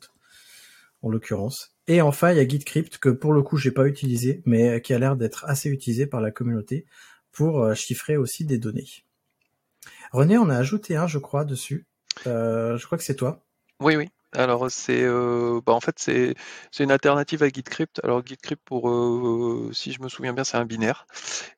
[1.03, 1.75] en l'occurrence.
[1.87, 4.95] Et enfin, il y a GitCrypt que pour le coup j'ai pas utilisé, mais qui
[4.95, 6.85] a l'air d'être assez utilisé par la communauté
[7.31, 8.87] pour chiffrer aussi des données.
[10.11, 11.85] René, on a ajouté un, je crois, dessus.
[12.25, 13.43] je crois que c'est toi.
[13.81, 14.09] Oui, oui.
[14.33, 16.35] Alors c'est euh, bah, en fait c'est
[16.79, 17.99] une alternative à GitCrypt.
[18.03, 21.05] Alors GitCrypt pour euh, si je me souviens bien c'est un binaire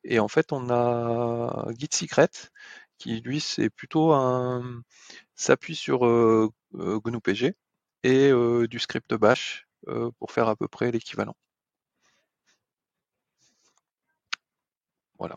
[0.04, 2.28] et en fait on a GitSecret
[2.98, 4.82] qui lui c'est plutôt un
[5.36, 7.54] s'appuie sur euh, GNU-PG
[8.04, 8.32] et
[8.68, 9.68] du script bash
[10.18, 11.36] pour faire à peu près l'équivalent.
[15.18, 15.36] Voilà.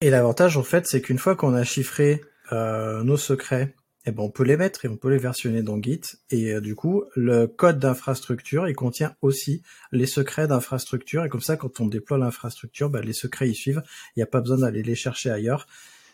[0.00, 3.74] Et l'avantage en fait c'est qu'une fois qu'on a chiffré nos secrets
[4.06, 6.00] eh ben, on peut les mettre et on peut les versionner dans Git.
[6.30, 11.24] Et euh, du coup, le code d'infrastructure, il contient aussi les secrets d'infrastructure.
[11.24, 13.82] Et comme ça, quand on déploie l'infrastructure, ben, les secrets y suivent.
[14.16, 15.66] Il n'y a pas besoin d'aller les chercher ailleurs.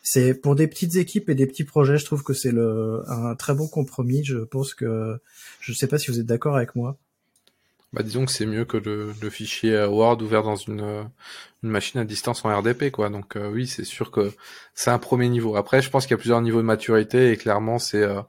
[0.03, 3.35] C'est pour des petites équipes et des petits projets, je trouve que c'est le un
[3.37, 4.23] très bon compromis.
[4.23, 5.19] Je pense que
[5.61, 6.99] je ne sais pas si vous êtes d'accord avec moi.
[7.95, 11.09] Bah, disons que c'est mieux que le, le, fichier Word ouvert dans une,
[11.63, 13.09] une, machine à distance en RDP, quoi.
[13.09, 14.33] Donc euh, oui, c'est sûr que
[14.75, 15.55] c'est un premier niveau.
[15.55, 18.21] Après, je pense qu'il y a plusieurs niveaux de maturité et clairement, c'est, euh,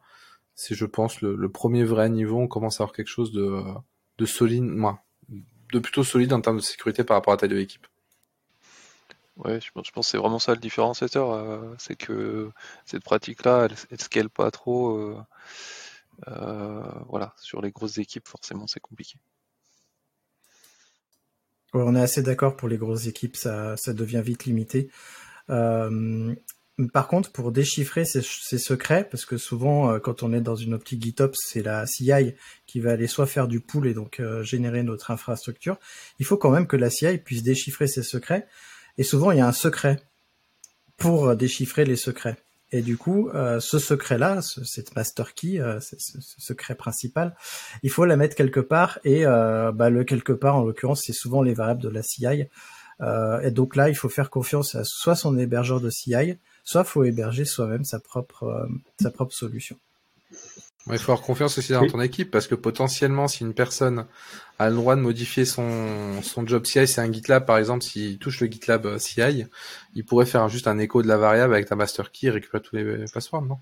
[0.54, 2.40] c'est je pense, le, le, premier vrai niveau.
[2.40, 3.64] On commence à avoir quelque chose de,
[4.20, 4.66] de solide,
[5.74, 7.88] de plutôt solide en termes de sécurité par rapport à taille de l'équipe.
[9.38, 12.52] Ouais, je pense, je pense que c'est vraiment ça le différenciateur, euh, c'est que
[12.86, 15.18] cette pratique-là, elle, elle scale pas trop.
[17.08, 19.18] voilà, sur les grosses équipes, forcément, c'est compliqué
[21.84, 24.90] on est assez d'accord pour les grosses équipes, ça, devient vite limité.
[25.50, 26.34] Euh,
[26.92, 30.74] par contre, pour déchiffrer ces, secrets, parce que souvent, euh, quand on est dans une
[30.74, 32.34] optique GitOps, c'est la CI
[32.66, 35.78] qui va aller soit faire du pool et donc euh, générer notre infrastructure.
[36.20, 38.48] Il faut quand même que la CI puisse déchiffrer ces secrets.
[38.98, 40.02] Et souvent, il y a un secret
[40.98, 42.38] pour déchiffrer les secrets.
[42.76, 47.34] Et du coup, euh, ce secret-là, cette master key, euh, ce, secret principal,
[47.84, 49.00] il faut la mettre quelque part.
[49.06, 52.26] Et euh, bah, le quelque part, en l'occurrence, c'est souvent les variables de la CI.
[53.06, 57.06] et donc là, il faut faire confiance à soit son hébergeur de CI, soit faut
[57.06, 58.68] héberger soi-même sa propre
[59.00, 59.78] sa propre solution.
[60.92, 64.06] Il faut avoir confiance aussi dans ton équipe parce que potentiellement, si une personne
[64.60, 68.20] a le droit de modifier son, son job CI, c'est un GitLab par exemple, s'il
[68.20, 69.46] touche le GitLab euh, CI,
[69.96, 72.62] il pourrait faire juste un écho de la variable avec ta master key et récupérer
[72.62, 73.58] tous les passwords, non?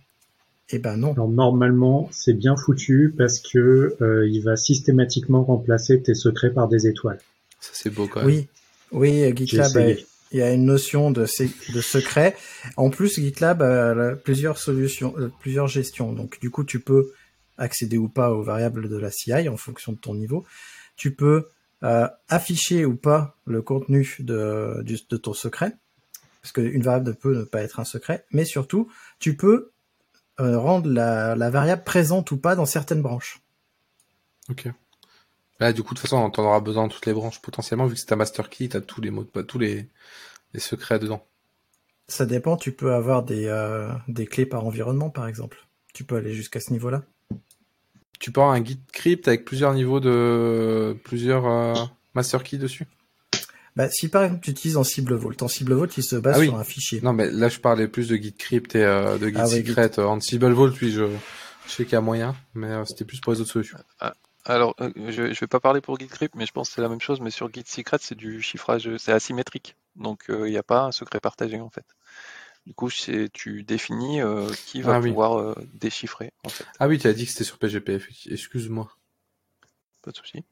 [0.70, 1.14] Eh ben non.
[1.28, 6.88] normalement, c'est bien foutu parce que euh, il va systématiquement remplacer tes secrets par des
[6.88, 7.20] étoiles.
[7.60, 8.28] Ça c'est beau quand même.
[8.28, 8.48] Oui,
[8.92, 9.72] oui, GitLab.
[10.34, 12.36] Il y a une notion de, de secret.
[12.76, 16.12] En plus, GitLab a plusieurs solutions, euh, plusieurs gestions.
[16.12, 17.14] Donc, du coup, tu peux
[17.58, 20.44] accéder ou pas aux variables de la CI en fonction de ton niveau.
[20.96, 21.50] Tu peux
[21.84, 24.84] euh, afficher ou pas le contenu de,
[25.22, 25.74] ton secret,
[26.42, 28.26] parce qu'une variable peut ne pas être un secret.
[28.32, 29.72] Mais surtout, tu peux
[30.40, 33.40] euh, rendre la, la, variable présente ou pas dans certaines branches.
[34.50, 34.68] Ok.
[35.64, 37.86] Là, du coup, de toute façon, on en aura besoin dans toutes les branches potentiellement,
[37.86, 39.88] vu que c'est ta master key, tu as tous les mots, tous les,
[40.54, 41.26] les secrets dedans.
[42.10, 45.66] Ça dépend, tu peux avoir des, euh, des clés par environnement, par exemple.
[45.94, 47.04] Tu peux aller jusqu'à ce niveau-là.
[48.20, 51.76] Tu peux avoir un git crypt avec plusieurs niveaux de plusieurs euh,
[52.14, 52.86] master keys dessus?
[53.78, 56.42] Bah, si par exemple tu utilises en cible vault, en cible vault il se base
[56.42, 57.00] ah sur un fichier.
[57.02, 59.98] Non mais là je parlais plus de git crypt et euh, de git ah secret.
[59.98, 61.06] En cible vault, oui je,
[61.68, 63.78] je sais qu'il y a moyen, mais c'était plus pour les autres solutions.
[64.46, 66.90] Alors, euh, je, ne vais pas parler pour GitCrypt, mais je pense que c'est la
[66.90, 67.22] même chose.
[67.22, 69.78] Mais sur GitSecret, c'est du chiffrage, c'est asymétrique.
[69.96, 71.86] Donc, il euh, n'y a pas un secret partagé en fait.
[72.66, 76.32] Du coup, tu définis euh, qui va ah pouvoir déchiffrer.
[76.46, 76.66] En fait.
[76.80, 78.02] Ah oui, tu as dit que c'était sur PGP.
[78.30, 78.90] Excuse-moi.
[80.02, 80.46] Pas de souci.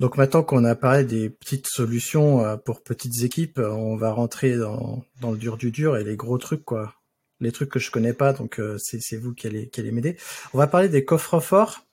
[0.00, 5.04] Donc maintenant qu'on a parlé des petites solutions pour petites équipes, on va rentrer dans,
[5.20, 6.96] dans le dur du dur et les gros trucs quoi
[7.42, 10.16] les trucs que je connais pas, donc euh, c'est vous qui allez, qui allez m'aider.
[10.54, 11.84] On va parler des coffres forts.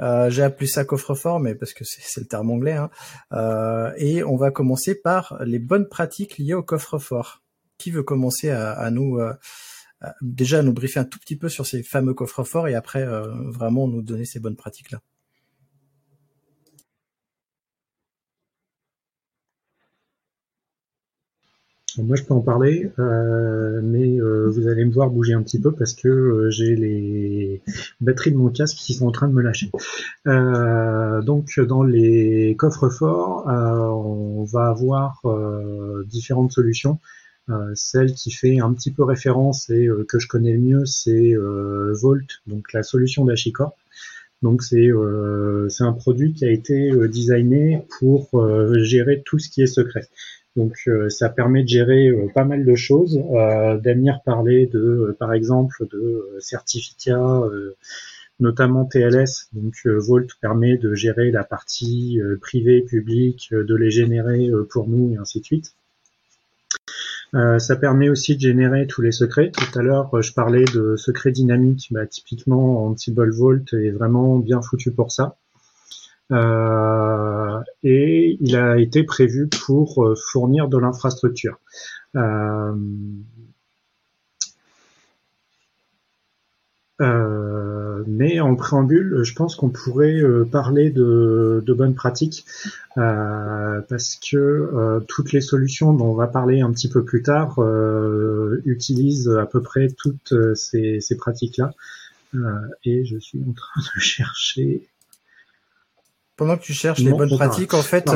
[0.00, 2.72] Euh, J'ai appelé ça coffre fort, mais parce que c'est le terme anglais.
[2.72, 2.90] Hein.
[3.32, 7.42] Euh, et on va commencer par les bonnes pratiques liées au coffre fort.
[7.78, 9.34] Qui veut commencer à, nous euh,
[10.22, 13.04] déjà à nous briefer un tout petit peu sur ces fameux coffres forts et après
[13.04, 15.02] vraiment nous donner ces bonnes pratiques là.
[21.98, 25.60] Moi, je peux en parler, euh, mais euh, vous allez me voir bouger un petit
[25.60, 27.62] peu parce que euh, j'ai les
[28.00, 29.70] batteries de mon casque qui sont en train de me lâcher.
[30.26, 35.22] donc, dans les coffres forts, on va avoir
[36.06, 36.98] différentes solutions.
[37.74, 41.34] celle qui fait un petit peu référence et que je connais le mieux, c'est
[42.02, 43.76] Volt, donc la solution d'Achicorp.
[44.42, 44.90] Donc c'est
[45.70, 48.28] c'est un produit qui a été designé pour
[48.82, 50.08] gérer tout ce qui est secret.
[50.56, 53.20] Donc ça permet de gérer pas mal de choses.
[53.82, 57.42] Damir parlait de, par exemple, de certificats
[58.40, 59.48] notamment TLS.
[59.52, 64.50] Donc euh, Vault permet de gérer la partie euh, privée, publique, euh, de les générer
[64.70, 65.74] pour nous et ainsi de suite.
[67.32, 69.50] ça permet aussi de générer tous les secrets.
[69.50, 71.88] Tout à l'heure, je parlais de secrets dynamiques.
[71.90, 75.36] Bah, typiquement, Ansible Vault est vraiment bien foutu pour ça.
[76.30, 81.58] Et il a été prévu pour fournir de l'infrastructure.
[87.02, 92.46] Euh, mais en préambule, je pense qu'on pourrait euh, parler de, bonnes pratiques
[92.96, 97.60] euh, parce que toutes les solutions dont on va parler un petit peu plus tard
[98.64, 101.72] utilisent à peu près toutes ces, pratiques-là.
[102.84, 104.88] et je suis en train de chercher.
[106.36, 108.10] Pendant que tu cherches les bonnes pratiques, en fait,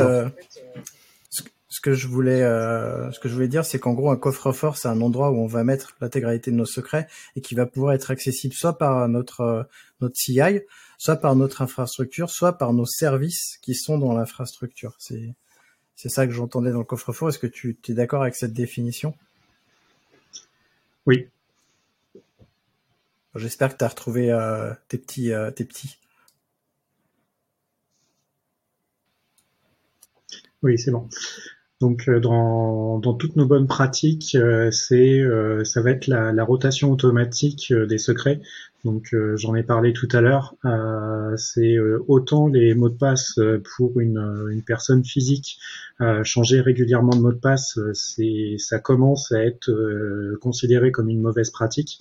[1.71, 4.75] ce que je voulais, euh, ce que je voulais dire, c'est qu'en gros, un coffre-fort,
[4.75, 7.07] c'est un endroit où on va mettre l'intégralité de nos secrets
[7.37, 9.63] et qui va pouvoir être accessible soit par notre euh,
[10.01, 10.41] notre CI,
[10.97, 14.95] soit par notre infrastructure, soit par nos services qui sont dans l'infrastructure.
[14.99, 15.33] C'est
[15.95, 17.29] c'est ça que j'entendais dans le coffre-fort.
[17.29, 19.15] Est-ce que tu es d'accord avec cette définition?
[21.05, 21.29] Oui.
[23.35, 25.97] J'espère que tu as retrouvé euh, tes petits tes petits.
[30.63, 31.07] Oui, c'est bon.
[31.81, 36.31] Donc euh, dans, dans, toutes nos bonnes pratiques, euh, c'est euh, ça va être la,
[36.31, 38.39] la rotation automatique des secrets.
[38.85, 40.55] Donc j'en ai parlé tout à l'heure.
[41.37, 43.39] c'est autant les mots de passe
[43.75, 45.59] pour une, une personne physique
[46.23, 49.71] changer régulièrement de mot de passe, c'est ça commence à être
[50.41, 51.99] considéré comme une mauvaise pratique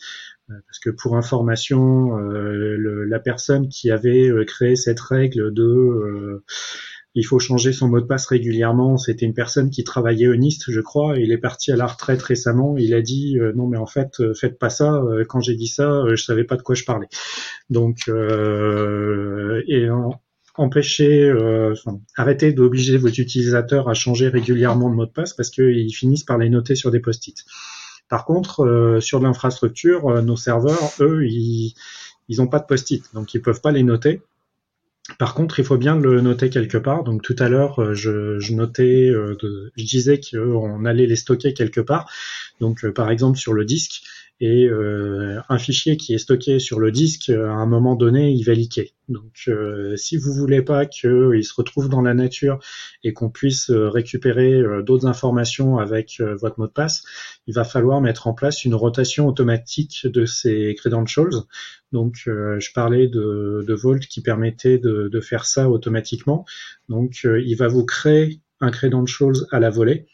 [0.49, 6.43] parce que pour information, la personne qui avait créé cette règle de
[7.15, 8.97] il faut changer son mot de passe régulièrement.
[8.97, 11.19] C'était une personne qui travaillait au NIST, je crois.
[11.19, 12.77] Il est parti à la retraite récemment.
[12.79, 14.95] Il a dit euh, non, mais en fait, euh, faites pas ça.
[14.95, 17.09] Euh, quand j'ai dit ça, je savais pas de quoi je parlais.
[17.69, 17.99] Donc,
[21.69, 26.25] enfin, arrêtez d'obliger vos utilisateurs à changer régulièrement de mot de passe parce qu'ils finissent
[26.25, 27.45] par les noter sur des post-it.
[28.09, 31.75] Par contre, sur l'infrastructure, nos serveurs, eux, ils
[32.29, 34.23] ils n'ont pas de post-it, donc ils peuvent pas les noter.
[35.19, 37.05] Par contre, il faut bien le noter quelque part.
[37.05, 39.37] Donc tout à l'heure, euh, je, notais, euh,
[39.77, 42.11] je disais qu'on allait les stocker quelque part.
[42.61, 44.03] Donc euh, par exemple sur le disque
[44.41, 48.43] et euh, un fichier qui est stocké sur le disque, à un moment donné, il
[48.45, 48.95] va liquer.
[49.09, 52.59] Donc euh, si vous voulez pas qu'il se retrouve dans la nature
[53.05, 57.03] et qu'on puisse euh, récupérer d'autres informations avec votre mot de passe,
[57.47, 61.45] il va falloir mettre en place une rotation automatique de ces credentials.
[61.93, 66.47] Donc je parlais de, de Vault qui permettait de, de faire ça automatiquement.
[66.89, 70.07] Donc il va vous créer un credentials à la volée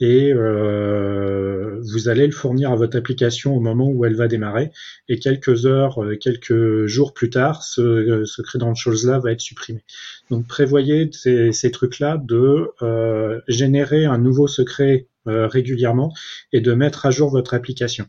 [0.00, 4.70] et euh, vous allez le fournir à votre application au moment où elle va démarrer
[5.08, 9.84] et quelques heures, euh, quelques jours plus tard, ce, ce credentials-là va être supprimé.
[10.30, 16.14] Donc prévoyez ces, trucs-là de euh, générer un nouveau secret euh, régulièrement
[16.52, 18.06] et de mettre à jour votre application.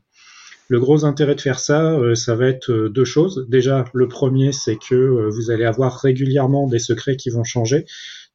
[0.72, 3.46] Le gros intérêt de faire ça, euh, ça va être deux choses.
[3.50, 4.96] Déjà, le premier, c'est que
[5.30, 7.84] vous allez avoir régulièrement des secrets qui vont changer.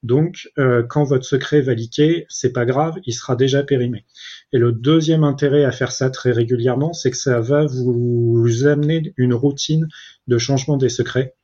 [0.02, 4.04] Donc, euh, quand votre secret va liquer, c'est pas grave, il sera déjà périmé.
[4.52, 9.14] Et le deuxième intérêt à faire ça très régulièrement, c'est que ça va vous amener
[9.16, 9.88] une routine
[10.26, 11.34] de changement des secrets.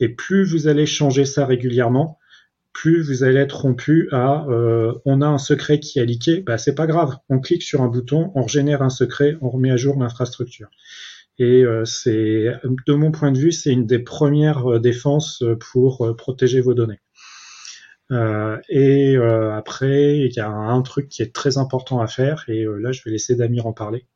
[0.00, 2.17] Et plus vous allez changer ça régulièrement,
[2.80, 6.58] plus vous allez être rompu à euh, on a un secret qui a liqué, bah
[6.58, 9.76] c'est pas grave, on clique sur un bouton, on régénère un secret, on remet à
[9.76, 10.68] jour l'infrastructure.
[11.38, 12.52] Et euh, c'est,
[12.86, 17.00] de mon point de vue, c'est une des premières défenses pour protéger vos données.
[18.10, 22.44] Euh, et euh, après, il y a un truc qui est très important à faire,
[22.48, 24.06] et euh, là, je vais laisser Damir en parler.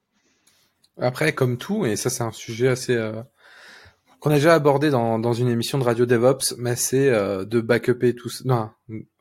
[0.99, 2.99] Après, comme tout, et ça, c'est un sujet assez
[4.23, 8.15] qu'on a déjà abordé dans, dans une émission de Radio DevOps, mais c'est de backuper
[8.15, 8.45] tout ça.
[8.47, 8.71] Non,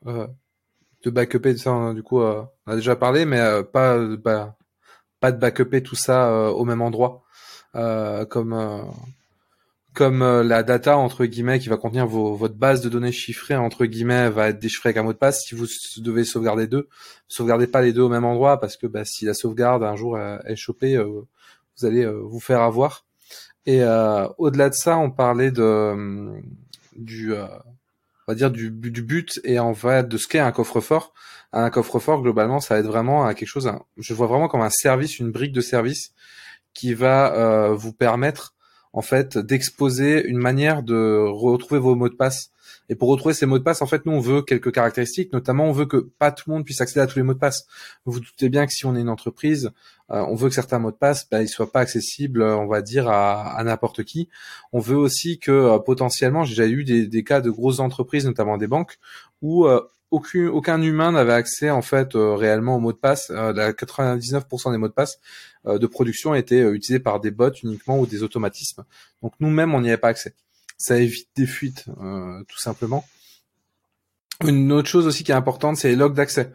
[0.08, 1.92] de backuper tout ça.
[1.92, 4.56] Du coup, on a déjà parlé, mais pas bah,
[5.20, 7.24] pas de backuper tout ça au même endroit,
[8.30, 8.92] comme
[9.94, 13.56] comme euh, la data entre guillemets qui va contenir vos, votre base de données chiffrée
[13.56, 15.42] entre guillemets va être déchiffrée avec un mot de passe.
[15.44, 15.66] Si vous
[15.98, 16.88] devez sauvegarder deux,
[17.28, 20.18] sauvegardez pas les deux au même endroit parce que bah, si la sauvegarde un jour
[20.18, 21.22] est chopée, euh,
[21.76, 23.04] vous allez euh, vous faire avoir.
[23.66, 23.82] Et
[24.38, 26.40] au-delà de ça, on parlait de
[26.96, 31.12] du on va dire du, du but et en fait de ce qu'est un coffre-fort.
[31.52, 33.70] Un coffre-fort globalement, ça va être vraiment quelque chose.
[33.98, 36.12] je vois vraiment comme un service, une brique de service
[36.74, 38.54] qui va vous permettre
[38.92, 42.51] en fait d'exposer une manière de retrouver vos mots de passe.
[42.88, 45.32] Et pour retrouver ces mots de passe, en fait, nous on veut quelques caractéristiques.
[45.32, 47.38] Notamment, on veut que pas tout le monde puisse accéder à tous les mots de
[47.38, 47.66] passe.
[48.04, 49.70] Vous vous doutez bien que si on est une entreprise,
[50.10, 52.82] euh, on veut que certains mots de passe, bah, ils soient pas accessibles, on va
[52.82, 54.28] dire à, à n'importe qui.
[54.72, 58.26] On veut aussi que euh, potentiellement, j'ai déjà eu des, des, cas de grosses entreprises,
[58.26, 58.98] notamment des banques,
[59.40, 59.80] où euh,
[60.10, 63.30] aucun, aucun humain n'avait accès en fait réellement aux mots de passe.
[63.30, 65.18] 99% des mots de passe
[65.64, 68.84] de production étaient utilisés par des bots uniquement ou des automatismes.
[69.22, 70.34] Donc nous-mêmes, on n'y avait pas accès.
[70.82, 73.04] Ça évite des fuites, tout simplement.
[74.44, 76.50] Une autre chose aussi qui est importante, c'est les logs d'accès.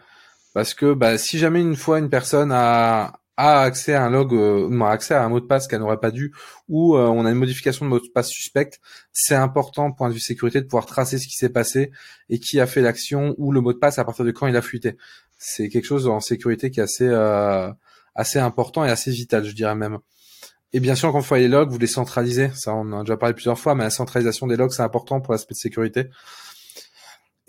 [0.53, 4.33] Parce que bah, si jamais une fois une personne a, a accès à un log,
[4.33, 6.33] euh, accès à un mot de passe qu'elle n'aurait pas dû,
[6.67, 8.81] ou euh, on a une modification de mot de passe suspecte,
[9.13, 11.91] c'est important, point de vue sécurité, de pouvoir tracer ce qui s'est passé
[12.29, 14.57] et qui a fait l'action ou le mot de passe à partir de quand il
[14.57, 14.97] a fuité.
[15.37, 17.71] C'est quelque chose en sécurité qui est assez euh,
[18.15, 19.99] assez important et assez vital, je dirais même.
[20.73, 22.49] Et bien sûr, quand vous faites les logs, vous les centralisez.
[22.53, 25.21] Ça, on en a déjà parlé plusieurs fois, mais la centralisation des logs, c'est important
[25.21, 26.09] pour l'aspect de sécurité.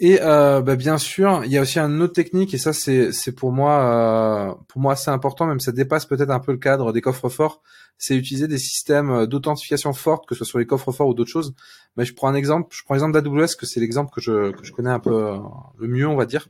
[0.00, 3.32] Et euh, bah, bien sûr, il y a aussi une autre technique et ça c'est
[3.32, 6.92] pour moi euh, pour moi assez important, même ça dépasse peut-être un peu le cadre
[6.92, 7.62] des coffres forts.
[7.98, 11.30] C'est utiliser des systèmes d'authentification fortes, que ce soit sur les coffres forts ou d'autres
[11.30, 11.52] choses.
[11.96, 14.64] Mais je prends un exemple, je prends l'exemple d'AWS que c'est l'exemple que je que
[14.64, 15.38] je connais un peu euh,
[15.78, 16.46] le mieux, on va dire.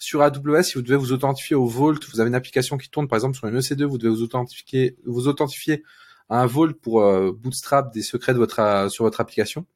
[0.00, 3.06] Sur AWS, si vous devez vous authentifier au Vault, vous avez une application qui tourne
[3.06, 5.84] par exemple sur une EC2, vous devez vous authentifier vous authentifier
[6.28, 9.66] à un Vault pour euh, bootstrap des secrets de votre sur votre application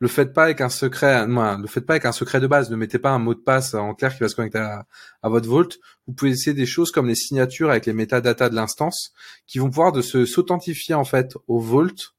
[0.00, 2.70] le faites pas avec un secret, le faites pas avec un secret de base.
[2.70, 5.46] Ne mettez pas un mot de passe en clair qui va se connecter à, votre
[5.46, 5.68] Vault.
[6.06, 9.12] Vous pouvez essayer des choses comme les signatures avec les métadatas de l'instance,
[9.46, 12.14] qui vont pouvoir de se s'authentifier en fait au Vault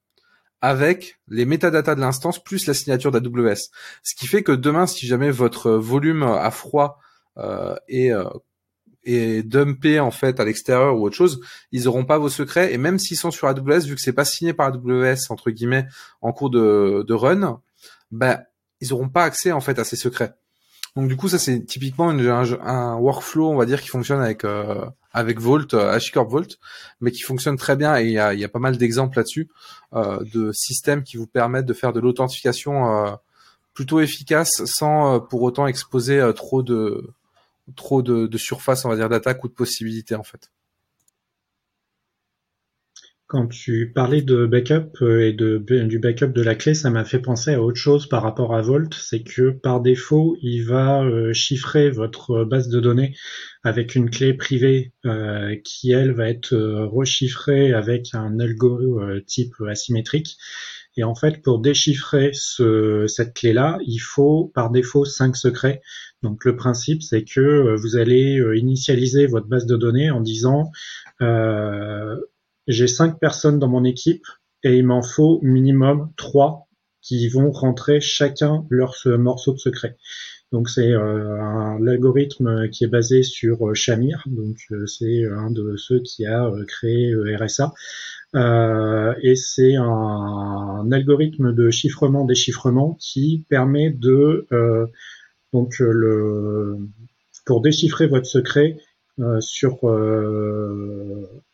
[0.62, 3.72] avec les métadatas de l'instance plus la signature d'AWS.
[4.04, 7.00] Ce qui fait que demain, si jamais votre volume à froid
[7.38, 8.26] euh, est euh,
[9.04, 12.78] et dumpé en fait à l'extérieur ou autre chose, ils auront pas vos secrets et
[12.78, 15.88] même s'ils sont sur AWS, vu que c'est pas signé par AWS entre guillemets
[16.22, 17.62] en cours de, de run,
[18.12, 18.44] ben
[18.80, 20.36] ils auront pas accès en fait à ces secrets.
[20.96, 24.86] Donc du coup ça c'est typiquement un, workflow on va dire qui fonctionne avec euh,
[25.14, 26.58] avec Vault, euh, HashiCorp Vault,
[27.00, 29.50] mais qui fonctionne très bien et il y a, y a, pas mal d'exemples là-dessus
[29.94, 33.12] euh, de systèmes qui vous permettent de faire de l'authentification euh,
[33.74, 37.10] plutôt efficace sans euh, pour autant exposer trop de
[37.76, 40.52] trop de, surface on va dire d'attaque ou de possibilités en fait.
[43.28, 47.06] Quand tu parlais de backup euh, et de, du backup de la clé, ça m'a
[47.06, 51.02] fait penser à autre chose par rapport à Vault, c'est que par défaut, il va
[51.06, 53.16] euh, chiffrer votre base de données
[53.64, 56.58] avec une clé privée euh, qui, elle, va être
[56.92, 60.36] rechiffrée avec un algorithme type asymétrique.
[60.98, 65.82] Et en fait, pour déchiffrer ce, cette clé-là, il faut par défaut cinq secrets.
[66.24, 70.72] Donc le principe, c'est que vous allez initialiser votre base de données en disant
[71.22, 72.16] euh,
[72.68, 74.26] j'ai cinq personnes dans mon équipe
[74.64, 76.68] et il m'en faut minimum trois
[77.02, 79.98] qui vont rentrer chacun leur morceau de secret.
[80.52, 85.50] Donc c'est euh, un algorithme qui est basé sur euh, Shamir, donc euh, c'est un
[85.50, 87.74] de ceux qui a créé RSA,
[89.22, 94.48] et c'est un, algorithme de chiffrement déchiffrement qui permet de
[95.54, 96.78] donc le
[97.46, 98.78] pour déchiffrer votre secret
[99.40, 99.86] sur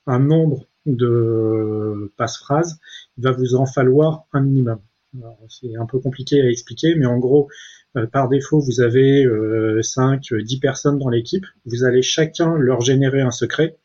[0.08, 2.80] un nombre de passe-phrase,
[3.18, 4.80] il va vous en falloir un minimum.
[5.50, 7.50] C'est un peu compliqué à expliquer, mais en gros,
[7.96, 11.46] euh, par défaut, vous avez euh, 5, 10 personnes dans l'équipe.
[11.66, 13.78] Vous allez chacun leur générer un secret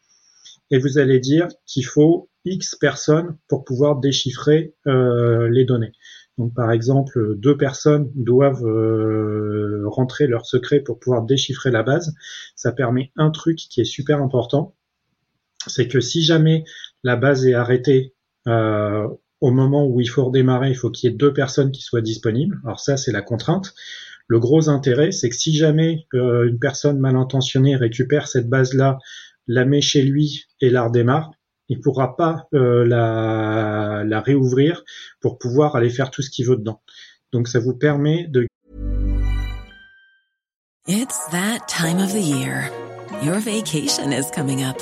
[0.70, 5.92] et vous allez dire qu'il faut X personnes pour pouvoir déchiffrer euh, les données.
[6.38, 12.14] Donc par exemple, deux personnes doivent euh, rentrer leur secret pour pouvoir déchiffrer la base.
[12.56, 14.74] Ça permet un truc qui est super important,
[15.66, 16.64] c'est que si jamais
[17.02, 18.14] la base est arrêtée
[18.48, 19.06] euh,
[19.40, 22.00] au moment où il faut redémarrer, il faut qu'il y ait deux personnes qui soient
[22.00, 22.60] disponibles.
[22.64, 23.74] Alors ça, c'est la contrainte.
[24.28, 28.98] Le gros intérêt, c'est que si jamais euh, une personne mal intentionnée récupère cette base-là,
[29.48, 31.32] la met chez lui et la redémarre,
[31.72, 34.84] il pourra pas euh, la, réouvrir
[35.20, 36.82] pour pouvoir aller faire tout ce qu'il veut dedans.
[37.32, 38.46] Donc ça vous permet de
[40.86, 42.70] It's that time of the year.
[43.22, 44.76] Your vacation is coming up.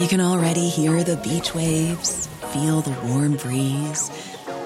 [0.00, 4.10] You can already hear the beach waves, feel the warm breeze,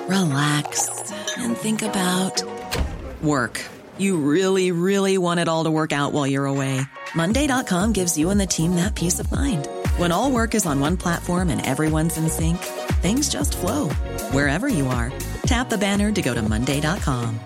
[0.09, 0.89] relax
[1.37, 2.43] and think about
[3.23, 3.61] work.
[3.99, 6.81] You really, really want it all to work out while you're away.
[7.15, 9.69] Monday.com gives you and the team that peace of mind.
[10.03, 12.59] When all work is on one platform and everyone's in sync,
[13.03, 13.89] things just flow
[14.33, 15.13] wherever you are.
[15.47, 17.39] Tap the banner to go to Monday.com.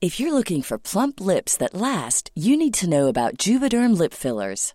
[0.00, 4.12] If you're looking for plump lips that last, you need to know about Juvederm lip
[4.12, 4.74] fillers.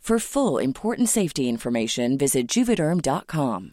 [0.00, 3.72] For full important safety information, visit juvederm.com.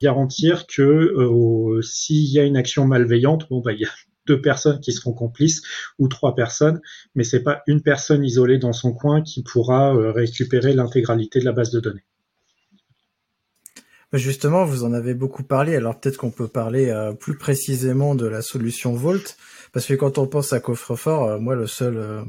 [0.00, 3.90] Garantir que euh, s'il y a une action malveillante, bon bah il y a
[4.26, 5.62] deux personnes qui seront complices
[5.98, 6.80] ou trois personnes,
[7.14, 11.44] mais c'est pas une personne isolée dans son coin qui pourra euh, récupérer l'intégralité de
[11.44, 12.04] la base de données.
[14.12, 18.26] Justement, vous en avez beaucoup parlé, alors peut-être qu'on peut parler euh, plus précisément de
[18.26, 19.36] la solution Vault,
[19.72, 22.22] parce que quand on pense à coffre-fort, euh, moi le seul, euh,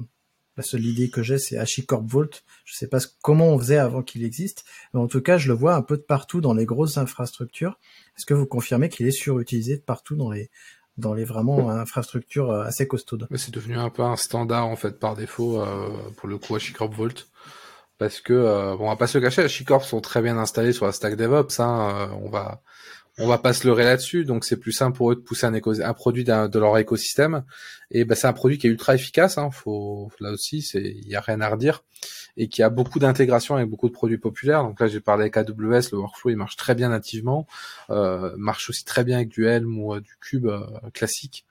[0.58, 2.30] la seule idée que j'ai, c'est HashiCorp Vault.
[2.66, 5.54] Je sais pas comment on faisait avant qu'il existe, mais en tout cas, je le
[5.54, 7.80] vois un peu de partout dans les grosses infrastructures.
[8.18, 10.50] Est-ce que vous confirmez qu'il est surutilisé de partout dans les
[10.98, 13.28] dans les vraiment infrastructures euh, assez costaudes?
[13.32, 16.56] Mais c'est devenu un peu un standard en fait par défaut euh, pour le coup
[16.56, 17.26] HashiCorp Vault.
[17.98, 20.86] Parce que euh, bon, on va pas se cacher, HashiCorp sont très bien installés sur
[20.86, 21.60] la stack DevOps.
[21.60, 22.62] Hein, euh, on va
[23.20, 24.26] on va pas se leurrer là-dessus.
[24.26, 26.78] Donc c'est plus simple pour eux de pousser un, éco- un produit d'un- de leur
[26.78, 27.44] écosystème.
[27.92, 29.38] Et ben c'est un produit qui est ultra efficace.
[29.38, 31.84] Hein, faut là aussi c'est il y a rien à redire
[32.36, 34.64] et qui a beaucoup d'intégration avec beaucoup de produits populaires.
[34.64, 37.46] Donc là j'ai parlé avec AWS, le workflow il marche très bien nativement,
[37.92, 40.62] euh, marche aussi très bien avec du Helm ou euh, du Cube euh,
[40.94, 41.46] classique.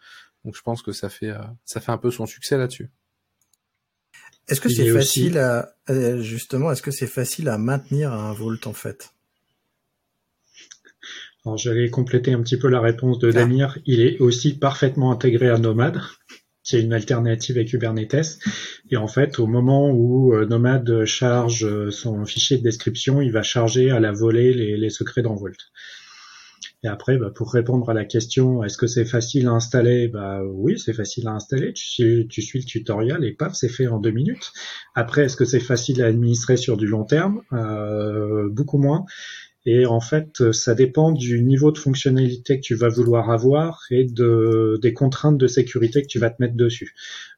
[0.45, 2.91] Donc je pense que ça fait euh, ça fait un peu son succès là-dessus.
[4.49, 5.73] Est-ce que c'est aussi- facile à
[6.21, 9.11] justement Est-ce que c'est facile à maintenir un Vault en fait?
[11.45, 13.78] Alors j'allais compléter un petit peu la réponse de Damir.
[13.84, 16.01] Il est aussi parfaitement intégré à Nomad,
[16.64, 18.38] qui est une alternative à Kubernetes.
[18.90, 23.32] Et en fait, au moment où euh, Nomad charge euh, son fichier de description, il
[23.32, 25.51] va charger à la volée les, les secrets dans Vault.
[26.84, 30.09] Et après, bah, pour répondre à la question, est-ce que c'est facile à installer?
[30.09, 31.72] Bah oui, c'est facile à installer.
[31.72, 34.53] Tu suis, tu suis le tutoriel et paf, c'est fait en deux minutes.
[34.97, 37.43] Après, est-ce que c'est facile à administrer sur du long terme?
[37.53, 39.05] Euh, Beaucoup moins.
[39.65, 44.05] Et en fait, ça dépend du niveau de fonctionnalité que tu vas vouloir avoir et
[44.05, 46.95] de, des contraintes de sécurité que tu vas te mettre dessus.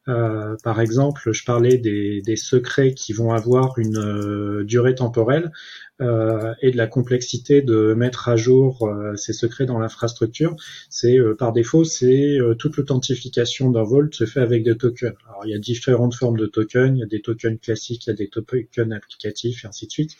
[0.08, 5.50] Euh, par exemple, je parlais des, des secrets qui vont avoir une euh, durée temporelle
[6.00, 10.56] euh, et de la complexité de mettre à jour euh, ces secrets dans l'infrastructure.
[10.90, 15.14] C'est euh, par défaut, c'est toute l'authentification d'un Vault se fait avec des tokens.
[15.28, 16.96] Alors il y a différentes formes de tokens.
[16.96, 19.92] Il y a des tokens classiques, il y a des tokens applicatifs et ainsi de
[19.92, 20.16] suite.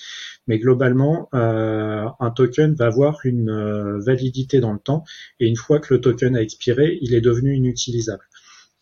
[0.46, 5.04] Mais globalement, un token va avoir une validité dans le temps
[5.40, 8.24] et une fois que le token a expiré, il est devenu inutilisable.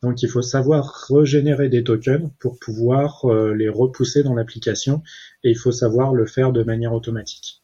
[0.02, 5.02] Donc il faut savoir régénérer des tokens pour pouvoir euh, les repousser dans l'application
[5.44, 7.62] et il faut savoir le faire de manière automatique.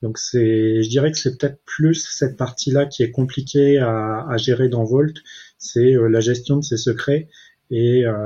[0.00, 4.68] Donc c'est, je dirais que c'est peut-être plus cette partie-là qui est compliquée à, gérer
[4.68, 5.14] dans Vault,
[5.58, 7.28] c'est euh, la gestion de ces secrets
[7.70, 8.16] et, euh,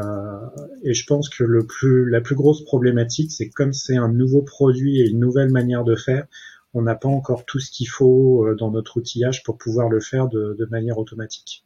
[0.83, 4.43] et je pense que le plus, la plus grosse problématique, c'est comme c'est un nouveau
[4.43, 6.27] produit et une nouvelle manière de faire,
[6.75, 10.29] on n'a pas encore tout ce qu'il faut dans notre outillage pour pouvoir le faire
[10.29, 11.66] de manière automatique.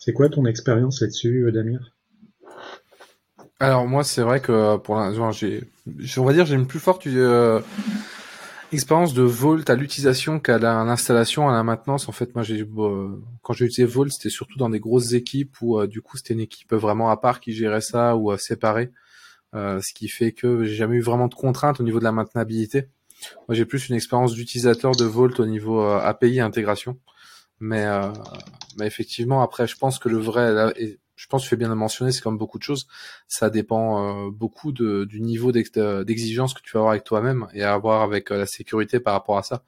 [0.00, 1.92] C'est quoi ton expérience là-dessus, euh, Damir?
[3.58, 5.62] Alors moi c'est vrai que pour l'instant j'ai,
[6.16, 7.60] on va dire j'ai une plus forte euh,
[8.72, 12.08] expérience de Vault à l'utilisation qu'à l'installation, à la maintenance.
[12.08, 13.08] En fait moi j'ai euh,
[13.42, 16.32] quand j'ai utilisé Vault c'était surtout dans des grosses équipes où euh, du coup c'était
[16.32, 18.90] une équipe vraiment à part qui gérait ça ou euh, séparée,
[19.52, 22.12] Euh, ce qui fait que j'ai jamais eu vraiment de contraintes au niveau de la
[22.12, 22.88] maintenabilité.
[23.48, 26.98] Moi j'ai plus une expérience d'utilisateur de Vault au niveau euh, API intégration.
[27.60, 28.10] Mais, euh,
[28.78, 30.72] mais effectivement, après, je pense que le vrai,
[31.14, 32.88] je pense que tu fais bien de mentionner, c'est comme beaucoup de choses,
[33.28, 37.46] ça dépend euh, beaucoup de, du niveau d'ex- d'exigence que tu vas avoir avec toi-même
[37.52, 39.62] et à avoir avec euh, la sécurité par rapport à ça.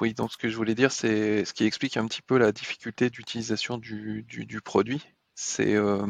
[0.00, 2.52] Oui, donc ce que je voulais dire, c'est ce qui explique un petit peu la
[2.52, 5.02] difficulté d'utilisation du, du, du produit.
[5.34, 6.06] C'est euh,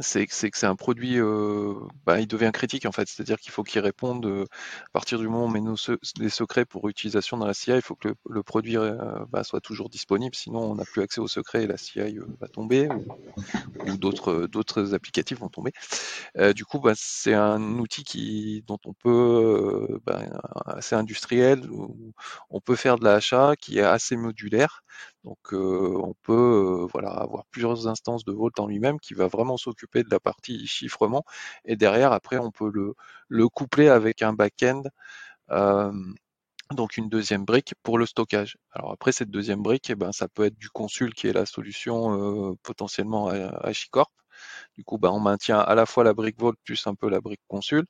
[0.00, 1.74] c'est que c'est un produit, euh,
[2.06, 3.08] bah, il devient critique en fait.
[3.08, 4.44] C'est-à-dire qu'il faut qu'il réponde euh,
[4.86, 5.76] à partir du moment où on met nos
[6.16, 8.94] des secrets pour utilisation dans la CI, il faut que le, produit euh,
[9.30, 12.46] bah, soit toujours disponible, sinon on n'a plus accès aux secrets et la CI va
[12.48, 12.88] tomber
[13.86, 15.72] ou, d'autres d'autres applicatifs vont tomber.
[16.54, 20.22] du coup, bah, c'est un outil qui dont on peut bah,
[20.66, 21.68] assez industriel,
[22.50, 24.82] on peut faire de l'achat, qui est assez modulaire.
[25.24, 30.02] Donc on peut voilà avoir plusieurs instances de Vault en lui-même qui va vraiment s'occuper
[30.02, 31.24] de la partie chiffrement
[31.66, 32.94] et derrière après on peut le,
[33.28, 34.82] le coupler avec un back-end
[36.74, 38.56] donc une deuxième brique pour le stockage.
[38.72, 41.46] Alors après cette deuxième brique, eh ben, ça peut être du consul qui est la
[41.46, 44.10] solution potentiellement à HashiCorp
[44.76, 47.20] du coup, bah, on maintient à la fois la brique Vault plus un peu la
[47.20, 47.84] brique Consul,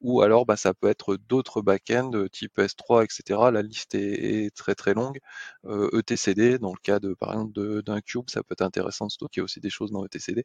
[0.00, 3.50] ou alors bah, ça peut être d'autres backends euh, type S3, etc.
[3.50, 5.18] La liste est, très très longue.
[5.64, 9.06] ETCD, euh, e dans le cas de par exemple d'un cube, ça peut être intéressant
[9.06, 10.44] de stocker aussi des choses dans ETCD.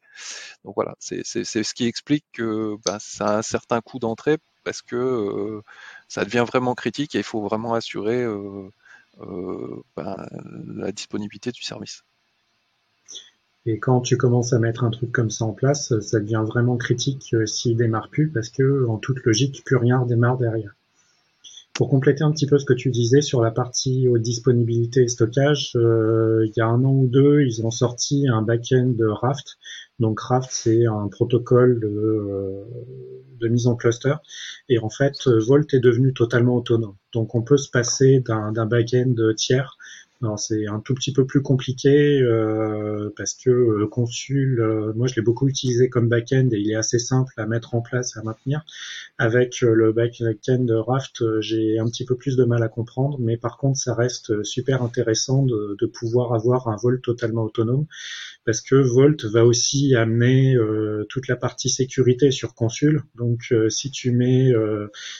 [0.64, 4.82] Donc voilà, c'est ce qui explique que bah, ça a un certain coût d'entrée parce
[4.82, 5.62] que euh,
[6.08, 8.26] ça devient vraiment critique et il faut vraiment assurer
[10.76, 12.02] la disponibilité du service.
[13.64, 16.76] Et quand tu commences à mettre un truc comme ça en place, ça devient vraiment
[16.76, 20.74] critique euh, s'il démarre plus parce que en toute logique, plus rien redémarre derrière.
[21.72, 25.72] Pour compléter un petit peu ce que tu disais sur la partie disponibilité et stockage,
[25.76, 29.56] euh, il y a un an ou deux, ils ont sorti un back-end Raft.
[29.98, 32.64] Donc Raft, c'est un protocole de, euh,
[33.40, 34.14] de, mise en cluster.
[34.68, 36.96] Et en fait, Volt est devenu totalement autonome.
[37.14, 39.78] Donc on peut se passer d'un back-end tiers
[40.36, 45.16] c'est un tout petit peu plus compliqué euh, parce que euh, Consul, euh, moi je
[45.16, 48.20] l'ai beaucoup utilisé comme back-end et il est assez simple à mettre en place et
[48.20, 48.64] à maintenir.
[49.18, 53.58] Avec le back-end Raft, j'ai un petit peu plus de mal à comprendre, mais par
[53.58, 57.86] contre ça reste super intéressant de pouvoir avoir un vol totalement autonome
[58.44, 60.56] parce que Volt va aussi amener
[61.08, 63.02] toute la partie sécurité sur Consul.
[63.14, 64.52] Donc si tu mets,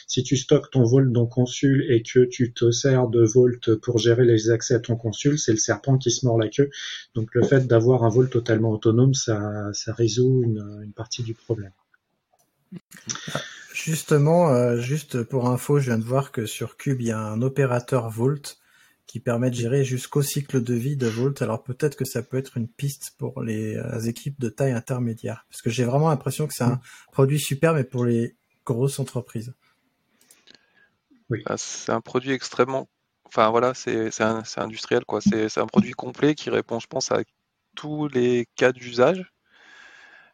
[0.07, 3.99] si tu stockes ton Volt dans Consul et que tu te sers de Volt pour
[3.99, 6.70] gérer les accès à ton consul, c'est le serpent qui se mord la queue.
[7.14, 11.73] Donc le fait d'avoir un vol totalement autonome, ça, résout une, partie du problème.
[13.73, 17.18] Justement, euh, juste pour info, je viens de voir que sur Cube, il y a
[17.18, 18.59] un opérateur Volt
[19.07, 21.43] qui permet de gérer jusqu'au cycle de vie de Volt.
[21.43, 25.47] Alors peut-être que ça peut être une piste pour les, euh, équipes de taille intermédiaire.
[25.51, 26.81] Parce que j'ai vraiment l'impression que c'est un
[27.13, 29.55] produit super, mais pour les grosses entreprises.
[31.31, 31.43] Oui.
[31.47, 32.89] Ah, c'est un produit extrêmement
[33.35, 34.21] Enfin voilà, c'est
[34.59, 35.23] industriel quoi.
[35.23, 37.23] C'est un produit complet qui répond, je pense, à
[37.75, 39.33] tous les cas d'usage.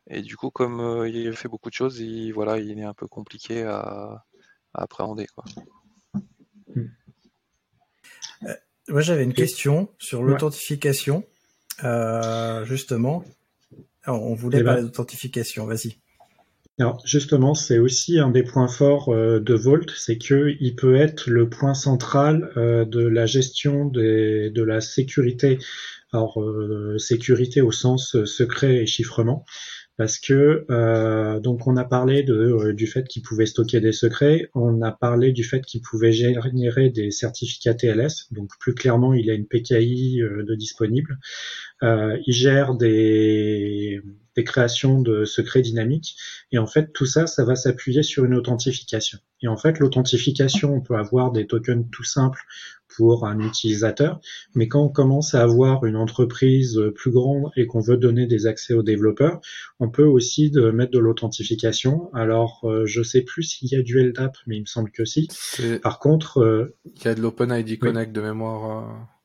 [0.08, 2.94] Et du coup, comme euh, il fait beaucoup de choses, il, voilà, il est un
[2.94, 4.24] peu compliqué à,
[4.74, 5.26] appréhender.
[5.26, 5.44] Quoi.
[6.76, 6.88] Euh,
[8.88, 11.24] moi, j'avais une question sur l'authentification.
[11.84, 13.24] Euh, justement,
[14.06, 14.66] on voulait eh ben.
[14.66, 15.66] parler d'authentification.
[15.66, 15.96] Vas-y.
[16.80, 20.94] Alors justement, c'est aussi un des points forts euh, de Volt, c'est que il peut
[20.94, 25.58] être le point central euh, de la gestion des, de la sécurité.
[26.12, 26.42] Alors
[26.96, 29.44] sécurité au sens secret et chiffrement,
[29.98, 30.64] parce que
[31.40, 35.32] donc on a parlé de, du fait qu'il pouvait stocker des secrets, on a parlé
[35.32, 40.20] du fait qu'il pouvait générer des certificats TLS, donc plus clairement il a une PKI
[40.20, 41.18] de disponible.
[41.82, 44.00] il gère des
[44.38, 46.14] des créations de secrets dynamiques.
[46.52, 49.18] Et en fait, tout ça, ça va s'appuyer sur une authentification.
[49.42, 52.44] Et en fait, l'authentification, on peut avoir des tokens tout simples
[52.86, 54.20] pour un utilisateur,
[54.54, 58.46] mais quand on commence à avoir une entreprise plus grande et qu'on veut donner des
[58.46, 59.40] accès aux développeurs,
[59.80, 62.10] on peut aussi de mettre de l'authentification.
[62.14, 65.04] Alors, euh, je sais plus s'il y a du LDAP, mais il me semble que
[65.04, 65.28] si.
[65.82, 68.84] Par contre, euh, il y a de l'OpenID Connect de mémoire.
[68.84, 69.17] Euh,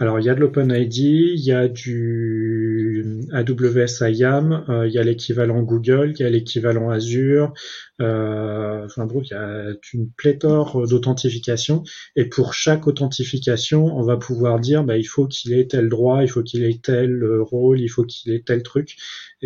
[0.00, 4.98] alors, il y a de l'OpenID, il y a du AWS IAM, euh, il y
[4.98, 7.52] a l'équivalent Google, il y a l'équivalent Azure,
[8.00, 11.84] euh, enfin il y a une pléthore d'authentification.
[12.16, 16.22] Et pour chaque authentification, on va pouvoir dire, bah, il faut qu'il ait tel droit,
[16.22, 18.96] il faut qu'il ait tel rôle, il faut qu'il ait tel truc.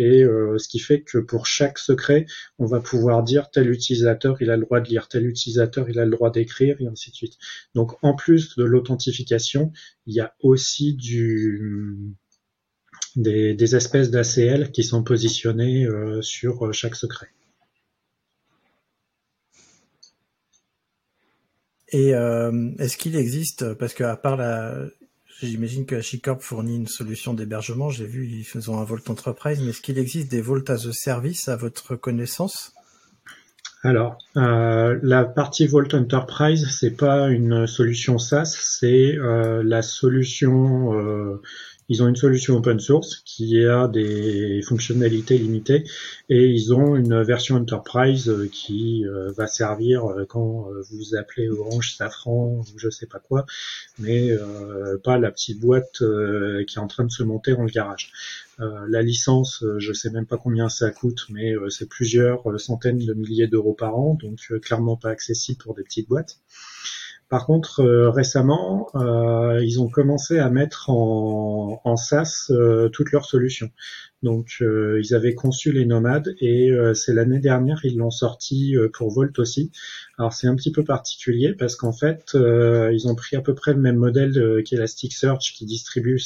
[0.01, 2.25] Et euh, ce qui fait que pour chaque secret,
[2.57, 5.99] on va pouvoir dire tel utilisateur, il a le droit de lire, tel utilisateur, il
[5.99, 7.37] a le droit d'écrire, et ainsi de suite.
[7.75, 9.71] Donc, en plus de l'authentification,
[10.07, 10.97] il y a aussi
[13.15, 17.27] des, espèces d'ACL qui sont positionnées euh, sur euh, chaque secret.
[21.93, 22.11] Et
[22.79, 24.87] est-ce qu'il existe, parce qu'à part la,
[25.47, 29.69] j'imagine que HashiCorp fournit une solution d'hébergement, j'ai vu ils ont un Vault Enterprise, mais
[29.69, 32.73] est-ce qu'il existe des Vault as a Service à votre connaissance?
[33.83, 41.39] Alors, euh, la partie Vault Enterprise, c'est pas une solution SaaS, c'est euh, la solution
[41.91, 45.83] Ils ont une solution open source qui a des fonctionnalités limitées
[46.29, 49.03] et ils ont une version enterprise qui
[49.35, 53.45] va servir quand vous appelez Orange, Safran je sais pas quoi,
[53.99, 54.31] mais
[55.03, 56.01] pas la petite boîte
[56.65, 58.13] qui est en train de se monter dans le garage.
[58.61, 62.43] Euh, la licence, euh, je sais même pas combien ça coûte, mais euh, c'est plusieurs
[62.59, 66.37] centaines de milliers d'euros par an, donc clairement pas accessible pour des petites boîtes.
[67.31, 72.51] Par contre, récemment, ils ont commencé à mettre en, en SaaS
[72.93, 73.71] toutes leurs solutions.
[74.21, 79.39] Donc, ils avaient conçu les nomades et c'est l'année dernière ils l'ont sorti pour Volt
[79.39, 79.71] aussi.
[80.19, 83.73] Alors, c'est un petit peu particulier parce qu'en fait, ils ont pris à peu près
[83.73, 86.21] le même modèle qu'Elasticsearch qui distribue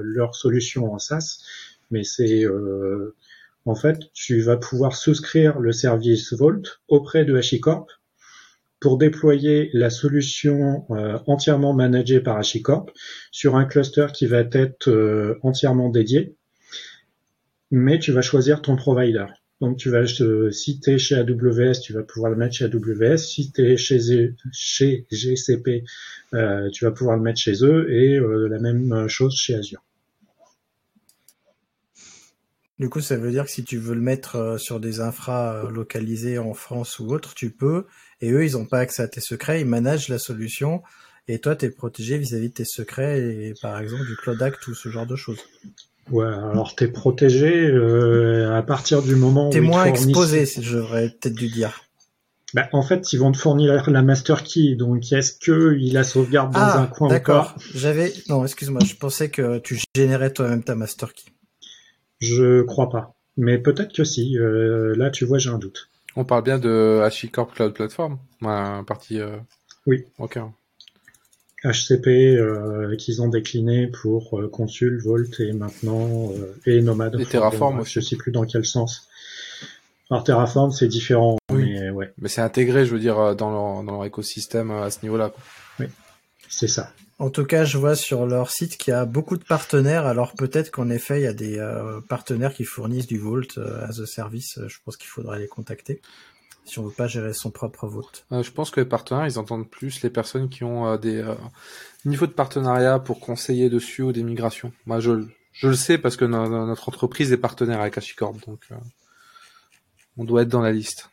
[0.00, 1.40] leur solution en SaaS
[1.90, 3.14] mais c'est euh,
[3.66, 7.86] en fait, tu vas pouvoir souscrire le service Vault auprès de HashiCorp
[8.84, 12.90] pour déployer la solution euh, entièrement managée par HashiCorp
[13.30, 16.36] sur un cluster qui va être euh, entièrement dédié,
[17.70, 19.24] mais tu vas choisir ton provider.
[19.62, 23.16] Donc tu vas si tu es chez AWS, tu vas pouvoir le mettre chez AWS.
[23.16, 25.84] Si tu es chez, chez GCP,
[26.70, 29.82] tu vas pouvoir le mettre chez eux et la même chose chez Azure.
[32.80, 35.64] Du coup, ça veut dire que si tu veux le mettre euh, sur des infras
[35.64, 37.86] euh, localisés en France ou autre, tu peux.
[38.20, 40.82] Et eux, ils n'ont pas accès à tes secrets, ils managent la solution.
[41.26, 44.66] Et toi, tu es protégé vis-à-vis de tes secrets et par exemple du Cloud Act
[44.68, 45.40] ou ce genre de choses.
[46.10, 49.52] Ouais, alors tu es protégé euh, à partir du moment où.
[49.52, 51.80] es moins exposé, j'aurais peut-être dû dire.
[52.52, 56.04] Bah, en fait, ils vont te fournir la master key, donc est-ce que il la
[56.04, 57.56] sauvegarde dans ah, un coin D'accord.
[57.74, 61.24] J'avais non, excuse-moi, je pensais que tu générais toi-même ta master key.
[62.20, 63.14] Je crois pas.
[63.36, 64.38] Mais peut-être que si.
[64.38, 65.90] Euh, là, tu vois, j'ai un doute.
[66.16, 69.20] On parle bien de HashiCorp Cloud Platform, un partie.
[69.20, 69.36] Euh...
[69.86, 70.04] Oui.
[70.18, 70.38] Ok.
[71.64, 77.18] HCP euh, qu'ils ont décliné pour euh, Consul, Volt et maintenant euh, et Nomad.
[77.18, 77.94] Et Terraform aussi.
[77.94, 79.08] Je sais plus dans quel sens.
[80.10, 81.72] Alors Terraform c'est différent, oui.
[81.72, 82.12] mais ouais.
[82.18, 85.32] Mais c'est intégré, je veux dire, dans leur, dans leur écosystème à ce niveau-là.
[85.80, 85.86] Oui,
[86.48, 86.92] c'est ça.
[87.18, 90.06] En tout cas, je vois sur leur site qu'il y a beaucoup de partenaires.
[90.06, 93.86] Alors peut-être qu'en effet, il y a des euh, partenaires qui fournissent du Vault euh,
[93.86, 94.58] as a service.
[94.66, 96.00] Je pense qu'il faudrait les contacter
[96.64, 98.24] si on veut pas gérer son propre Vault.
[98.32, 101.18] Euh, je pense que les partenaires, ils entendent plus les personnes qui ont euh, des
[101.18, 101.34] euh,
[102.04, 104.72] niveaux de partenariat pour conseiller dessus ou des migrations.
[104.86, 108.68] Moi, je, je le sais parce que no notre entreprise est partenaire avec HashiCorp, donc
[110.16, 111.10] on doit être dans la liste.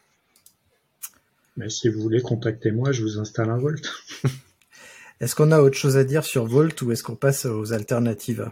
[1.58, 3.82] Mais si vous voulez, contactez-moi, je vous installe un Vault.
[5.22, 8.50] Est-ce qu'on a autre chose à dire sur Volt ou est-ce qu'on passe aux alternatives?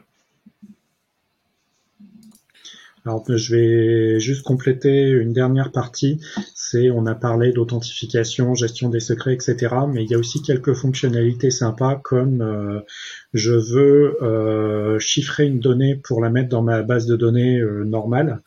[3.06, 6.22] Alors, je vais juste compléter une dernière partie.
[6.54, 9.78] C'est, on a parlé d'authentification, gestion des secrets, etc.
[9.92, 12.82] Mais il y a aussi quelques fonctionnalités sympas comme euh,
[13.34, 17.84] je veux euh, chiffrer une donnée pour la mettre dans ma base de données euh,
[17.84, 18.44] normale.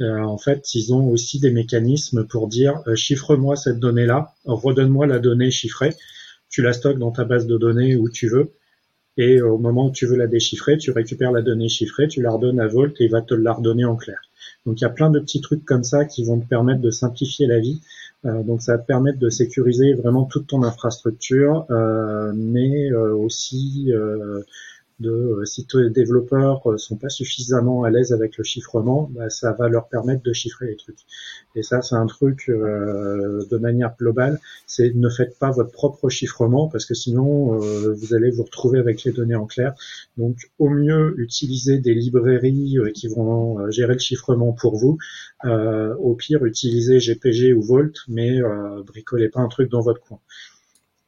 [0.00, 5.50] en fait, ils ont aussi des mécanismes pour dire chiffre-moi cette donnée-là, redonne-moi la donnée
[5.50, 5.96] chiffrée
[6.54, 8.52] tu la stockes dans ta base de données où tu veux,
[9.16, 12.30] et au moment où tu veux la déchiffrer, tu récupères la donnée chiffrée, tu la
[12.30, 14.20] redonnes à Volt et il va te la redonner en clair.
[14.64, 16.92] Donc il y a plein de petits trucs comme ça qui vont te permettre de
[16.92, 17.80] simplifier la vie.
[18.24, 23.16] Euh, donc ça va te permettre de sécuriser vraiment toute ton infrastructure, euh, mais euh,
[23.16, 23.90] aussi
[25.00, 29.28] de euh, si les développeurs euh, sont pas suffisamment à l'aise avec le chiffrement, bah,
[29.28, 31.00] ça va leur permettre de chiffrer les trucs.
[31.56, 36.08] Et ça, c'est un truc euh, de manière globale, c'est ne faites pas votre propre
[36.08, 39.74] chiffrement parce que sinon vous allez vous retrouver avec les données en clair.
[40.16, 44.98] Donc au mieux utilisez des librairies qui vont gérer le chiffrement pour vous.
[45.44, 48.40] au pire, utilisez GPG ou Volt, mais
[48.86, 50.18] bricolez pas un truc dans votre coin.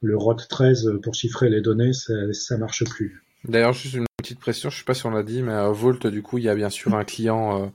[0.02, 3.25] Le ROT 13 pour chiffrer les données, ça, ça marche plus.
[3.48, 6.04] D'ailleurs, juste une petite pression, je sais pas si on l'a dit, mais euh, Volt,
[6.08, 7.66] du coup, il y a bien sûr un client euh,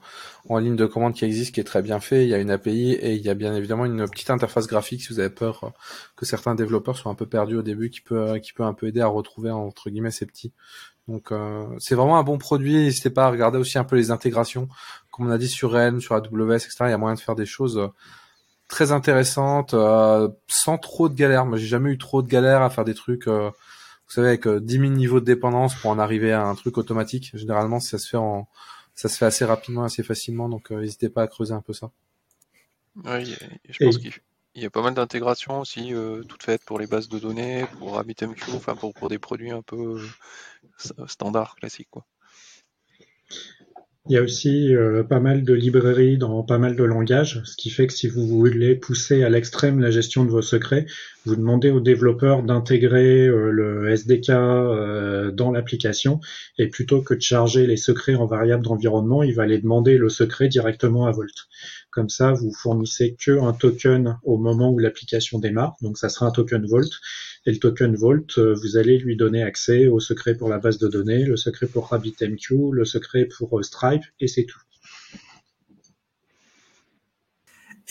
[0.50, 2.24] en ligne de commande qui existe, qui est très bien fait.
[2.26, 5.02] Il y a une API et il y a bien évidemment une petite interface graphique
[5.02, 5.70] si vous avez peur euh,
[6.18, 8.88] que certains développeurs soient un peu perdus au début, qui peut, qui peut un peu
[8.88, 10.52] aider à retrouver entre guillemets ces petits.
[11.08, 11.34] Donc,
[11.80, 12.76] c'est vraiment un bon produit.
[12.76, 14.70] N'hésitez pas à regarder aussi un peu les intégrations,
[15.10, 16.76] comme on a dit sur Rennes, sur AWS, etc.
[16.82, 17.90] Il y a moyen de faire des choses
[18.70, 19.76] très intéressantes,
[20.48, 21.46] sans trop de galères.
[21.46, 23.28] Moi, j'ai jamais eu trop de galères à faire des trucs
[24.12, 27.32] vous savez, avec 10 000 niveaux de dépendance pour en arriver à un truc automatique.
[27.34, 28.46] Généralement, ça se fait en,
[28.94, 30.50] ça se fait assez rapidement, assez facilement.
[30.50, 31.92] Donc, euh, n'hésitez pas à creuser un peu ça.
[33.06, 33.36] Oui,
[33.70, 34.12] je pense qu'il
[34.56, 37.96] y a pas mal d'intégrations aussi, euh, toutes faites pour les bases de données, pour
[37.96, 39.98] RabbitMQ, enfin pour, pour des produits un peu
[41.00, 42.06] euh, standards, classiques, quoi.
[44.10, 47.56] Il y a aussi euh, pas mal de librairies dans pas mal de langages, ce
[47.56, 50.88] qui fait que si vous voulez pousser à l'extrême la gestion de vos secrets,
[51.24, 56.20] vous demandez aux développeurs d'intégrer euh, le SDK euh, dans l'application.
[56.58, 60.10] Et plutôt que de charger les secrets en variable d'environnement, il va aller demander le
[60.10, 61.36] secret directement à Volt.
[61.92, 65.76] Comme ça, vous fournissez que un token au moment où l'application démarre.
[65.82, 66.92] Donc ça sera un token Volt.
[67.46, 70.78] Et le token Volt, euh, vous allez lui donner accès au secret pour la base
[70.78, 74.60] de données, le secret pour RabbitMQ, le secret pour euh, Stripe, et c'est tout.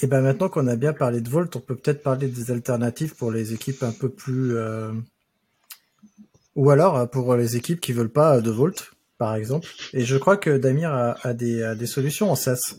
[0.03, 3.15] Et ben maintenant qu'on a bien parlé de Volt, on peut peut-être parler des alternatives
[3.17, 4.93] pour les équipes un peu plus, euh,
[6.55, 9.67] ou alors pour les équipes qui veulent pas de Volt, par exemple.
[9.93, 12.77] Et je crois que Damir a, des, des, solutions en SaaS.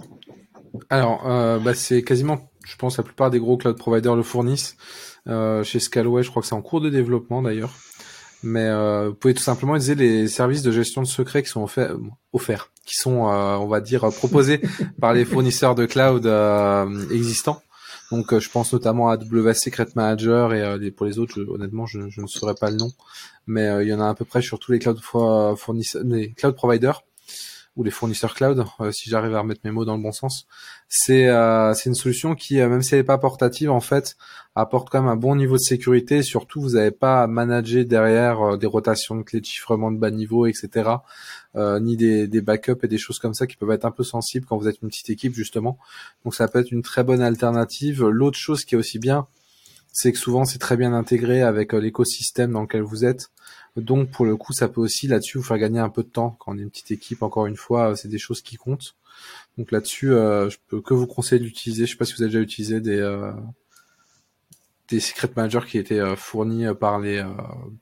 [0.89, 4.77] Alors, euh, bah c'est quasiment, je pense, la plupart des gros cloud providers le fournissent.
[5.27, 7.73] Chez Scalway, je crois que c'est en cours de développement d'ailleurs.
[8.43, 8.69] Mais
[9.05, 11.67] vous pouvez tout simplement utiliser les services de gestion de secrets qui sont
[12.33, 14.61] offerts, qui sont, euh, on va dire, proposés
[14.99, 17.61] par les fournisseurs de cloud euh, existants.
[18.11, 22.09] Donc, euh, je pense notamment à AWS Secret Manager et pour les autres, honnêtement, je,
[22.09, 22.91] je, ne saurais pas le nom,
[23.47, 26.55] mais il y en a à peu près sur tous les cloud fournisseurs, les cloud
[26.55, 27.03] providers
[27.77, 30.45] ou les fournisseurs cloud, euh, si j'arrive à remettre mes mots dans le bon sens.
[30.89, 34.17] C'est euh, c'est une solution qui, euh, même si elle n'est pas portative, en fait,
[34.55, 36.21] apporte quand même un bon niveau de sécurité.
[36.21, 40.11] Surtout, vous n'avez pas à manager derrière des rotations de clés de chiffrement de bas
[40.11, 40.89] niveau, etc.
[41.55, 44.45] ni des, des backups et des choses comme ça qui peuvent être un peu sensibles
[44.45, 45.77] quand vous êtes une petite équipe, justement.
[46.25, 48.03] Donc ça peut être une très bonne alternative.
[48.05, 49.27] L'autre chose qui est aussi bien,
[49.93, 53.29] c'est que souvent c'est très bien intégré avec l'écosystème dans lequel vous êtes.
[53.77, 56.35] Donc pour le coup, ça peut aussi là-dessus vous faire gagner un peu de temps
[56.39, 57.23] quand on est une petite équipe.
[57.23, 58.95] Encore une fois, c'est des choses qui comptent.
[59.57, 61.85] Donc là-dessus, euh, je peux que vous conseiller d'utiliser.
[61.85, 63.31] Je sais pas si vous avez déjà utilisé des euh,
[64.89, 67.23] des secret managers qui étaient euh, fournis par les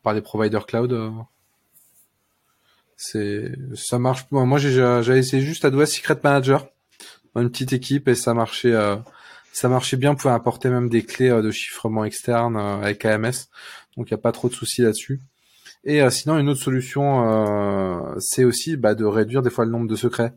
[0.03, 1.11] par les providers cloud.
[2.95, 4.27] C'est ça marche.
[4.31, 6.67] Moi, j'ai essayé juste AWS Secret Manager
[7.35, 8.75] une petite équipe et ça marchait
[9.53, 10.11] ça marchait bien.
[10.11, 13.31] Vous pouvez apporter même des clés de chiffrement externe avec AMS.
[13.95, 15.21] Donc il n'y a pas trop de soucis là-dessus.
[15.83, 19.71] Et euh, sinon, une autre solution, euh, c'est aussi bah, de réduire des fois le
[19.71, 20.33] nombre de secrets.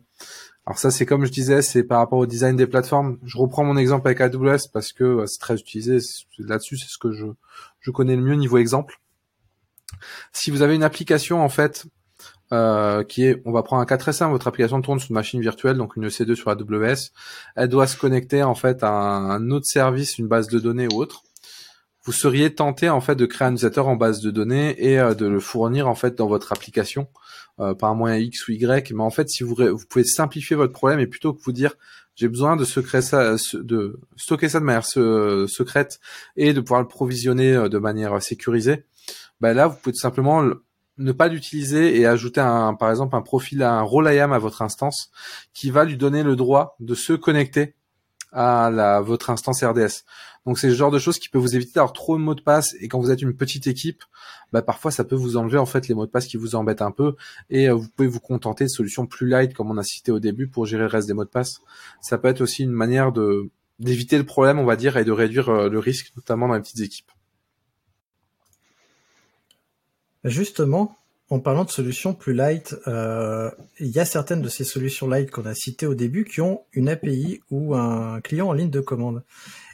[0.67, 3.19] Alors ça, c'est comme je disais, c'est par rapport au design des plateformes.
[3.25, 5.99] Je reprends mon exemple avec AWS parce que euh, c'est très utilisé.
[6.39, 9.01] Là-dessus, c'est ce que je, connais le mieux niveau exemple.
[10.33, 11.87] Si vous avez une application en fait
[13.09, 15.41] qui est, on va prendre un cas très simple, votre application tourne sur une machine
[15.41, 17.11] virtuelle, donc une EC2 sur AWS,
[17.57, 20.97] elle doit se connecter en fait à un autre service, une base de données ou
[20.97, 21.23] autre
[22.05, 25.15] vous seriez tenté en fait de créer un utilisateur en base de données et euh,
[25.15, 27.09] de le fournir en fait dans votre application
[27.61, 28.93] euh, par un moyen X ou Y.
[28.93, 29.55] Mais en fait, si vous,
[29.89, 31.75] pouvez simplifier votre problème et plutôt que vous dire
[32.15, 35.99] j'ai besoin de ça, de stocker ça de manière secrète
[36.37, 38.85] et de pouvoir le provisionner euh, de manière sécurisée,
[39.41, 40.45] bah là vous pouvez simplement
[40.99, 44.63] ne pas l'utiliser et ajouter un, par exemple un profil, un role IAM à votre
[44.63, 45.11] instance
[45.55, 47.75] qui va lui donner le droit de se connecter
[48.33, 50.05] à la, votre instance RDS.
[50.47, 52.41] Donc c'est le genre de choses qui peut vous éviter d'avoir trop de mots de
[52.41, 54.03] passe et quand vous êtes une petite équipe,
[54.53, 56.83] bah parfois ça peut vous enlever en fait les mots de passe qui vous embêtent
[56.83, 57.15] un peu
[57.49, 60.19] et euh, vous pouvez vous contenter de solutions plus light comme on a cité au
[60.19, 61.61] début pour gérer le reste des mots de passe.
[62.01, 65.13] Ça peut être aussi une manière de d'éviter le problème, on va dire, et de
[65.13, 67.11] réduire euh, le risque, notamment dans les petites équipes.
[70.25, 70.97] Justement,
[71.31, 75.31] en parlant de solutions plus light, euh, il y a certaines de ces solutions light
[75.31, 78.81] qu'on a citées au début qui ont une API ou un client en ligne de
[78.81, 79.25] commande.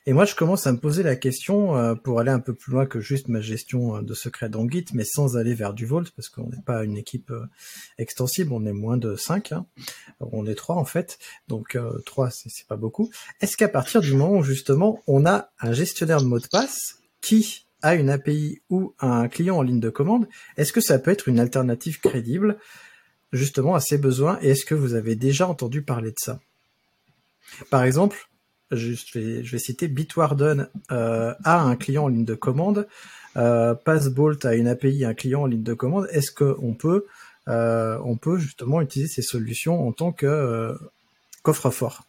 [0.09, 2.73] Et moi, je commence à me poser la question euh, pour aller un peu plus
[2.73, 5.85] loin que juste ma gestion euh, de secret dans Git, mais sans aller vers du
[5.85, 7.31] Vault, parce qu'on n'est pas une équipe
[7.99, 9.67] extensible, on est moins de 5, hein.
[10.21, 13.11] on est 3 en fait, donc 3 c'est pas beaucoup.
[13.43, 17.01] Est-ce qu'à partir du moment où justement on a un gestionnaire de mots de passe
[17.21, 21.11] qui à une API ou un client en ligne de commande, est-ce que ça peut
[21.11, 22.57] être une alternative crédible
[23.35, 24.39] justement à ces besoins?
[24.41, 26.41] Et est-ce que vous avez déjà entendu parler de ça?
[27.69, 28.29] Par exemple,
[28.71, 32.87] je vais, citer Bitwarden euh, a un client en ligne de commande,
[33.37, 36.09] euh, Passbolt a une API un client en ligne de commande.
[36.11, 37.07] Est-ce qu'on peut,
[37.49, 40.75] euh, on peut justement utiliser ces solutions en tant que euh,
[41.43, 42.05] coffre-fort,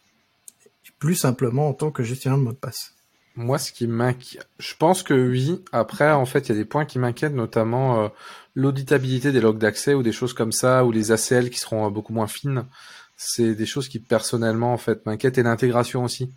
[0.98, 2.94] plus simplement en tant que gestionnaire de mot de passe
[3.36, 5.62] moi, ce qui m'inquiète, je pense que oui.
[5.72, 8.10] Après, en fait, il y a des points qui m'inquiètent, notamment
[8.56, 12.12] l'auditabilité des logs d'accès ou des choses comme ça, ou les ACL qui seront beaucoup
[12.12, 12.66] moins fines.
[13.16, 16.34] C'est des choses qui personnellement, en fait, m'inquiètent et l'intégration aussi.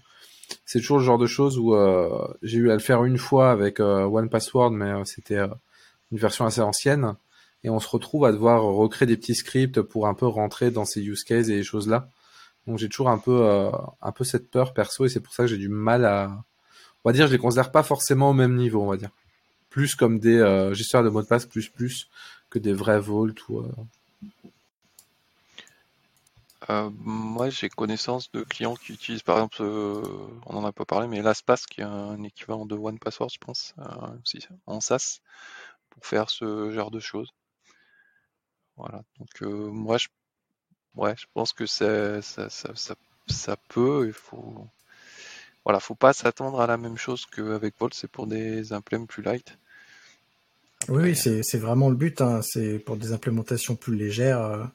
[0.66, 3.52] C'est toujours le genre de choses où euh, j'ai eu à le faire une fois
[3.52, 5.40] avec One Password, mais c'était
[6.12, 7.16] une version assez ancienne,
[7.64, 10.86] et on se retrouve à devoir recréer des petits scripts pour un peu rentrer dans
[10.86, 12.10] ces use cases et les choses là.
[12.68, 13.72] Donc j'ai toujours un peu,
[14.02, 16.44] un peu cette peur perso, et c'est pour ça que j'ai du mal à
[17.04, 19.10] on va dire, je les considère pas forcément au même niveau, on va dire.
[19.70, 22.08] Plus comme des euh, gestionnaires de mots de passe plus plus
[22.50, 23.60] que des vrais vaults ou.
[23.60, 23.72] Euh.
[26.70, 29.62] Euh, moi, j'ai connaissance de clients qui utilisent, par exemple,
[30.46, 33.74] on en a pas parlé, mais LastPass, qui est un équivalent de OnePassword, je pense,
[34.22, 35.20] aussi, en SaaS,
[35.90, 37.32] pour faire ce genre de choses.
[38.78, 39.04] Voilà.
[39.20, 40.08] Donc moi, je,
[40.96, 42.96] ouais, je pense que ça, ça, ça,
[43.28, 44.06] ça, peut.
[44.08, 44.68] Il faut,
[45.66, 47.94] voilà, faut pas s'attendre à la même chose qu'avec Volt.
[47.94, 49.58] C'est pour des implèmes plus light.
[50.90, 52.22] Oui, c'est vraiment le but.
[52.22, 52.42] Hein.
[52.42, 54.72] C'est pour des implémentations plus légères.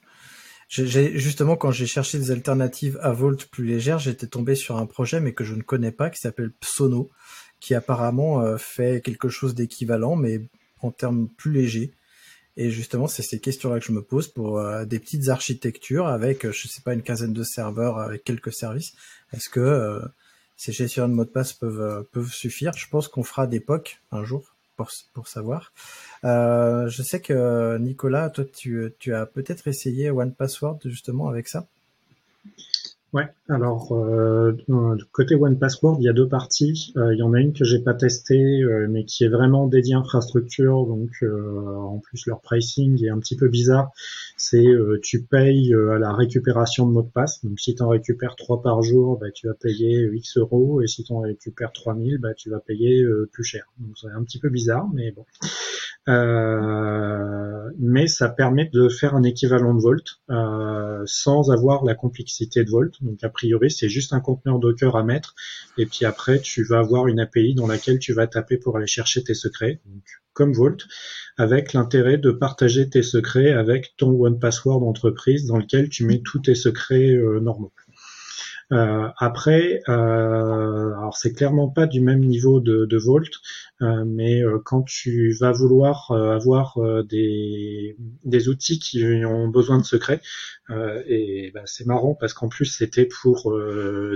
[0.69, 5.19] Justement quand j'ai cherché des alternatives à Volt plus légères, j'étais tombé sur un projet
[5.19, 7.09] mais que je ne connais pas qui s'appelle Psono,
[7.59, 10.41] qui apparemment euh, fait quelque chose d'équivalent mais
[10.81, 11.91] en termes plus légers.
[12.55, 16.45] Et justement, c'est ces questions-là que je me pose pour euh, des petites architectures avec,
[16.45, 18.93] euh, je sais pas, une quinzaine de serveurs avec quelques services.
[19.33, 20.01] Est-ce que
[20.55, 22.73] ces gestionnaires de mots de passe peuvent peuvent suffire?
[22.75, 24.55] Je pense qu'on fera des POC un jour
[25.13, 25.73] pour, savoir.
[26.23, 31.47] Euh, je sais que Nicolas, toi, tu, tu as peut-être essayé One Password justement avec
[31.47, 31.67] ça.
[33.11, 34.55] Ouais, alors euh,
[35.11, 36.93] côté One Password, il y a deux parties.
[36.95, 39.65] Euh, il y en a une que j'ai pas testée, euh, mais qui est vraiment
[39.65, 43.91] dédiée infrastructure, donc euh, en plus leur pricing est un petit peu bizarre.
[44.37, 44.67] C'est
[45.01, 47.43] tu payes à la récupération de mots de passe.
[47.43, 50.87] Donc si tu en récupères trois par jour, bah, tu vas payer X euros, et
[50.87, 53.65] si tu en récupères 3000, bah, tu vas payer plus cher.
[53.79, 55.25] Donc c'est un petit peu bizarre, mais bon.
[56.09, 62.63] Euh, mais ça permet de faire un équivalent de Volt euh, sans avoir la complexité
[62.63, 62.95] de Volt.
[63.01, 65.35] Donc a priori, c'est juste un conteneur Docker à mettre,
[65.77, 68.87] et puis après, tu vas avoir une API dans laquelle tu vas taper pour aller
[68.87, 70.87] chercher tes secrets, donc, comme Volt,
[71.37, 76.21] avec l'intérêt de partager tes secrets avec ton One Password entreprise dans lequel tu mets
[76.21, 77.73] tous tes secrets euh, normaux.
[78.71, 83.31] Euh, après, euh, alors c'est clairement pas du même niveau de, de Volt,
[83.81, 86.77] euh, mais euh, quand tu vas vouloir euh, avoir
[87.09, 90.21] des, des outils qui ont besoin de secrets,
[91.07, 93.51] et bah, c'est marrant parce qu'en plus c'était pour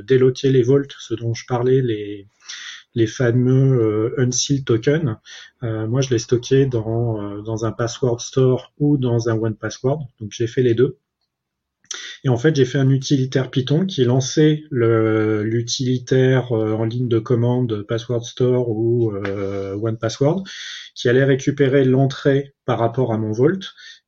[0.06, 2.28] déloquer les volts, ce dont je parlais, les
[2.96, 5.18] les fameux unseal tokens.
[5.62, 10.00] moi, je les stockais dans, dans un password store ou dans un one password.
[10.20, 11.00] Donc, j'ai fait les deux.
[12.26, 17.20] Et en fait, j'ai fait un utilitaire Python qui lançait l'utilitaire euh, en ligne de
[17.20, 20.44] commande Password Store ou euh, One Password,
[20.96, 23.60] qui allait récupérer l'entrée par rapport à mon Vault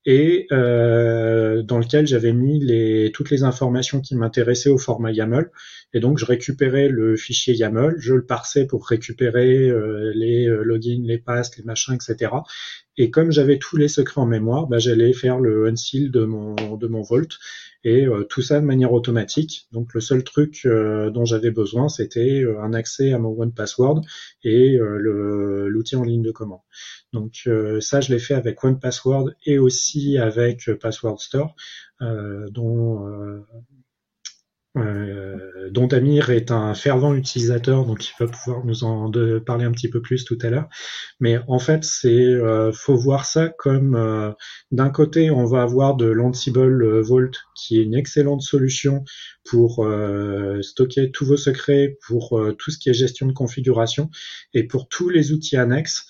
[0.05, 5.49] et euh, dans lequel j'avais mis les, toutes les informations qui m'intéressaient au format YAML.
[5.93, 10.63] Et donc, je récupérais le fichier YAML, je le parsais pour récupérer euh, les euh,
[10.63, 12.32] logins, les passes, les machins, etc.
[12.97, 16.78] Et comme j'avais tous les secrets en mémoire, bah, j'allais faire le unseal de mon,
[16.78, 17.39] de mon Vault
[17.86, 19.67] et euh, tout ça de manière automatique.
[19.71, 23.53] Donc le seul truc euh, dont j'avais besoin, c'était euh, un accès à mon One
[23.53, 24.01] Password
[24.43, 26.61] et l'outil en ligne de commande.
[27.13, 27.47] Donc
[27.79, 31.55] ça, je l'ai fait avec One Password et aussi avec Password Store,
[32.01, 33.43] dont
[34.78, 39.09] euh, dont Amir est un fervent utilisateur, donc il va pouvoir nous en
[39.45, 40.67] parler un petit peu plus tout à l'heure.
[41.19, 44.32] Mais en fait, c'est euh, faut voir ça comme euh,
[44.71, 49.03] d'un côté, on va avoir de l'Ansible Vault, qui est une excellente solution
[49.49, 49.88] pour
[50.61, 54.09] stocker tous vos secrets, pour tout ce qui est gestion de configuration,
[54.53, 56.07] et pour tous les outils annexes.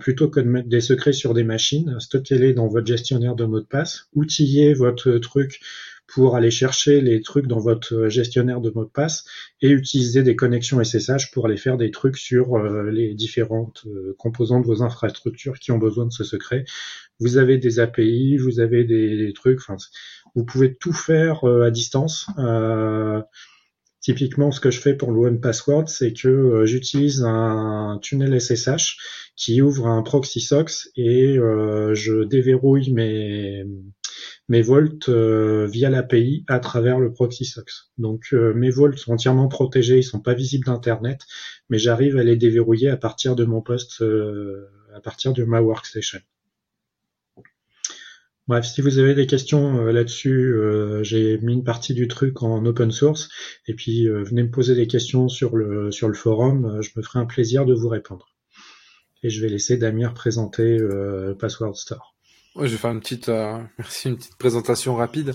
[0.00, 3.60] plutôt que de mettre des secrets sur des machines, stockez-les dans votre gestionnaire de mots
[3.60, 5.60] de passe, outillez votre truc
[6.06, 9.24] pour aller chercher les trucs dans votre gestionnaire de mots de passe
[9.60, 14.14] et utiliser des connexions SSH pour aller faire des trucs sur euh, les différentes euh,
[14.18, 16.64] composantes de vos infrastructures qui ont besoin de ce secret.
[17.20, 19.76] Vous avez des API, vous avez des, trucs, enfin,
[20.34, 22.26] vous pouvez tout faire euh, à distance.
[24.00, 28.98] Typiquement, ce que je fais pour le Password, c'est que j'utilise un tunnel SSH
[29.34, 33.64] qui ouvre un proxy socks et je déverrouille mes,
[34.48, 37.72] mes volts euh, via l'API à travers le proxy socks.
[37.98, 41.22] Donc euh, mes volts sont entièrement protégés, ils sont pas visibles d'internet,
[41.70, 45.60] mais j'arrive à les déverrouiller à partir de mon poste, euh, à partir de ma
[45.60, 46.20] workstation.
[48.46, 50.54] Bref, si vous avez des questions là-dessus,
[51.00, 53.30] j'ai mis une partie du truc en open source,
[53.66, 57.20] et puis venez me poser des questions sur le sur le forum, je me ferai
[57.20, 58.36] un plaisir de vous répondre.
[59.22, 60.78] Et je vais laisser Damir présenter
[61.38, 62.13] Password Store.
[62.56, 65.34] Ouais, je vais faire une petite, euh, merci, une petite présentation rapide.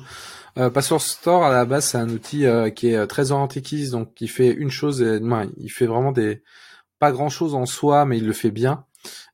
[0.58, 3.90] Euh, Password Store à la base c'est un outil euh, qui est très orienté keys,
[3.90, 5.20] donc qui fait une chose, et,
[5.58, 6.42] il fait vraiment des
[6.98, 8.86] pas grand chose en soi, mais il le fait bien.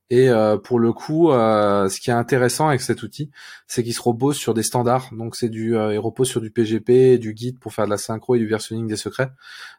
[0.10, 3.32] Et euh, pour le coup, ce qui est intéressant avec cet outil,
[3.68, 5.10] c'est qu'il se repose sur des standards.
[5.14, 8.36] Donc c'est du, il repose sur du PGP, du Git pour faire de la synchro
[8.36, 9.32] et du versionning des secrets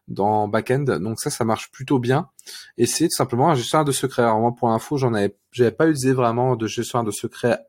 [0.09, 0.99] dans backend.
[1.01, 2.29] Donc ça, ça marche plutôt bien.
[2.77, 4.23] Et c'est tout simplement un gestionnaire de secrets.
[4.23, 7.61] Alors moi, pour l'info, j'en avais, j'avais pas utilisé vraiment de gestionnaire de secrets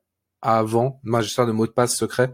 [0.41, 2.33] avant magistère de mot de passe secret.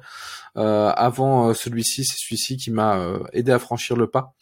[0.55, 4.33] Euh, avant euh, celui-ci, c'est celui-ci qui m'a euh, aidé à franchir le pas.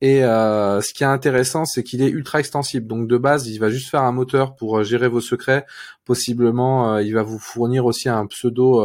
[0.00, 2.86] Et ce qui est intéressant, c'est qu'il est ultra extensible.
[2.86, 5.66] Donc de base, il va juste faire un moteur pour gérer vos secrets.
[6.06, 8.80] Possiblement, il va vous fournir aussi un pseudo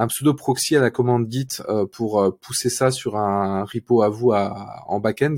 [0.00, 4.30] un pseudo proxy à la commande Git pour pousser ça sur un repo à vous
[4.30, 5.34] à, en back-end.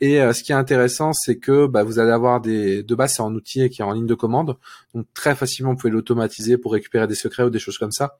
[0.00, 3.22] Et ce qui est intéressant, c'est que bah, vous allez avoir des de base c'est
[3.22, 4.58] en outil qui est en ligne de commande,
[4.94, 8.18] donc très facilement vous pouvez l'automatiser pour récupérer des secrets ou des choses comme ça.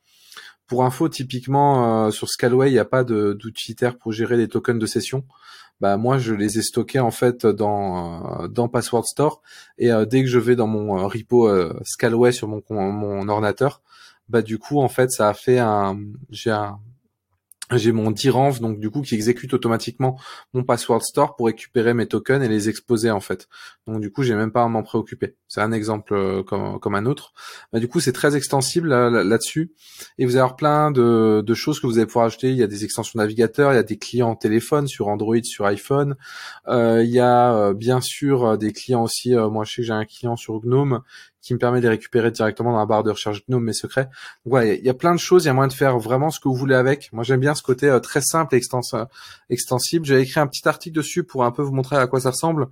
[0.67, 4.87] Pour info, typiquement sur Scalway, il n'y a pas d'utilitaire pour gérer les tokens de
[4.87, 5.25] session.
[5.81, 9.43] Bah moi je les ai stockés en fait dans euh, dans Password Store.
[9.79, 11.51] Et euh, dès que je vais dans mon euh, repo
[11.85, 13.83] Scalway sur mon mon ordinateur,
[14.29, 15.99] bah du coup en fait ça a fait un
[16.31, 16.79] j'ai un
[17.73, 20.19] j'ai mon DRANV donc du coup qui exécute automatiquement
[20.55, 23.49] mon password store pour récupérer mes tokens et les exposer en fait.
[23.87, 25.35] Donc du coup j'ai même pas à m'en préoccuper.
[25.49, 27.33] C'est un exemple euh, comme, comme un autre.
[27.73, 29.73] Bah, du coup c'est très extensible là-dessus
[30.19, 32.51] et vous allez avoir plein de, de, choses que vous allez pouvoir ajouter.
[32.51, 35.67] Il y a des extensions navigateurs, il y a des clients téléphone sur Android, sur
[35.67, 36.17] iPhone.
[36.69, 39.35] Euh, il y a euh, bien sûr des clients aussi.
[39.35, 41.01] moi je sais que j'ai un client sur GNOME
[41.47, 44.05] qui me permet de les récupérer directement dans la barre de recherche GNOME mes secrets.
[44.05, 46.31] Donc voilà, il y, a plein de choses, il y a moyen de faire vraiment
[46.31, 47.13] ce que vous voulez avec.
[47.13, 48.61] Moi j'aime bien ce côté euh, très simple et
[49.51, 50.05] extensible.
[50.05, 52.67] J'avais écrit un petit article dessus pour un peu vous montrer à quoi ça ressemble.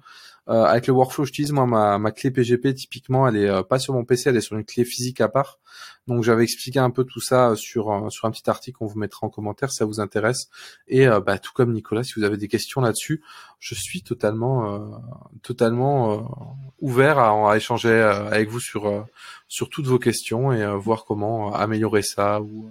[0.48, 3.78] Euh, avec le workflow, j'utilise moi ma, ma, clé PGP typiquement, elle est euh, pas
[3.78, 5.58] sur mon PC, elle est sur une clé physique à part.
[6.06, 9.26] Donc j'avais expliqué un peu tout ça sur sur un petit article qu'on vous mettra
[9.26, 10.50] en commentaire si ça vous intéresse.
[10.86, 13.22] Et bah, tout comme Nicolas, si vous avez des questions là-dessus,
[13.58, 15.02] je suis totalement
[15.42, 19.06] totalement ouvert à, à, échanger avec vous sur
[19.48, 22.70] sur toutes vos questions et voir comment améliorer ça ou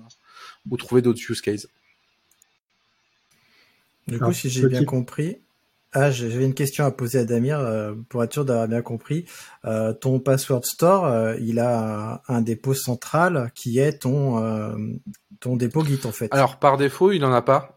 [0.69, 1.67] ou trouver d'autres use cases.
[4.07, 5.39] Du coup, si j'ai bien compris,
[5.93, 9.25] ah, j'avais une question à poser à Damir euh, pour être sûr d'avoir bien compris.
[9.65, 14.41] Euh, ton password store, euh, il a un, dépôt central qui est ton
[15.39, 16.33] ton dépôt Git en fait.
[16.33, 17.75] Alors par défaut, il en a pas,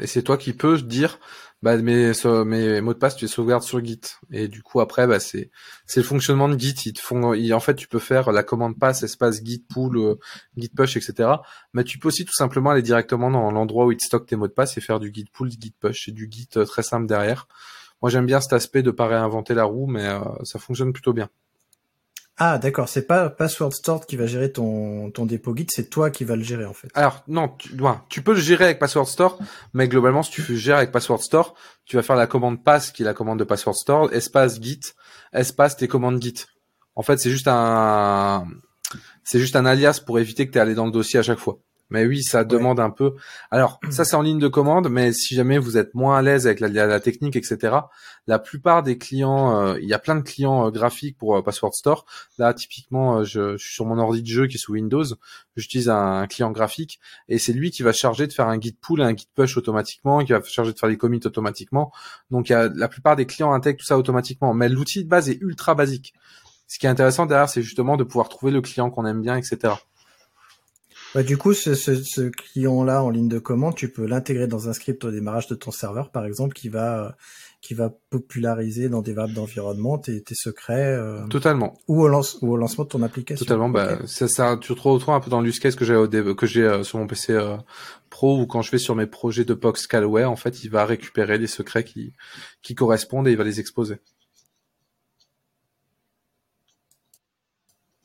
[0.00, 1.18] et c'est toi qui peux dire
[1.62, 2.12] bah mes,
[2.46, 4.00] mes mots de passe tu les sauvegardes sur Git.
[4.32, 5.50] Et du coup après bah c'est
[5.86, 6.74] c'est le fonctionnement de Git.
[6.86, 10.14] Ils te en fait tu peux faire la commande passe espace Git pull euh,
[10.56, 11.28] Git push etc
[11.74, 14.36] mais tu peux aussi tout simplement aller directement dans l'endroit où il te stocke tes
[14.36, 16.82] mots de passe et faire du Git pull Git push et du Git euh, très
[16.82, 17.46] simple derrière.
[18.02, 21.12] Moi j'aime bien cet aspect de pas réinventer la roue mais euh, ça fonctionne plutôt
[21.12, 21.28] bien
[22.42, 22.88] ah, d'accord.
[22.88, 26.36] C'est pas Password Store qui va gérer ton, ton dépôt Git, c'est toi qui va
[26.36, 26.88] le gérer, en fait.
[26.94, 27.76] Alors, non, tu,
[28.08, 29.38] tu peux le gérer avec Password Store,
[29.74, 33.02] mais globalement, si tu gères avec Password Store, tu vas faire la commande pass, qui
[33.02, 34.80] est la commande de Password Store, espace Git,
[35.34, 36.46] espace tes commandes Git.
[36.94, 38.46] En fait, c'est juste un,
[39.22, 41.58] c'est juste un alias pour éviter que tu allé dans le dossier à chaque fois.
[41.90, 43.14] Mais oui, ça demande un peu.
[43.50, 46.46] Alors, ça c'est en ligne de commande, mais si jamais vous êtes moins à l'aise
[46.46, 47.76] avec la, technique, etc.,
[48.26, 51.42] la plupart des clients, euh, il y a plein de clients euh, graphiques pour euh,
[51.42, 52.06] Password Store.
[52.38, 55.04] Là, typiquement, je, suis sur mon ordi de jeu qui est sous Windows,
[55.56, 59.00] j'utilise un, client graphique et c'est lui qui va charger de faire un git pull
[59.00, 61.92] et un git push automatiquement, qui va charger de faire des commits automatiquement.
[62.30, 65.74] Donc, la plupart des clients intègrent tout ça automatiquement, mais l'outil de base est ultra
[65.74, 66.14] basique.
[66.70, 69.36] Ce qui est intéressant derrière, c'est justement de pouvoir trouver le client qu'on aime bien,
[69.36, 69.74] etc.
[71.14, 74.68] Bah, du coup, ce, ce, ce client-là en ligne de commande, tu peux l'intégrer dans
[74.68, 77.16] un script au démarrage de ton serveur, par exemple, qui va
[77.60, 80.94] qui va populariser dans des variables d'environnement tes, tes secrets.
[80.94, 81.78] Euh, Totalement.
[81.88, 83.44] Ou au, lance, ou au lancement de ton application.
[83.44, 83.68] Totalement.
[83.68, 86.46] Bah, ça, ça, tu te retrouves un peu dans l'use case que j'ai au que
[86.46, 87.56] j'ai euh, sur mon PC euh,
[88.08, 90.86] pro ou quand je vais sur mes projets de POX Scalway, en fait, il va
[90.86, 92.14] récupérer des secrets qui
[92.62, 93.96] qui correspondent et il va les exposer.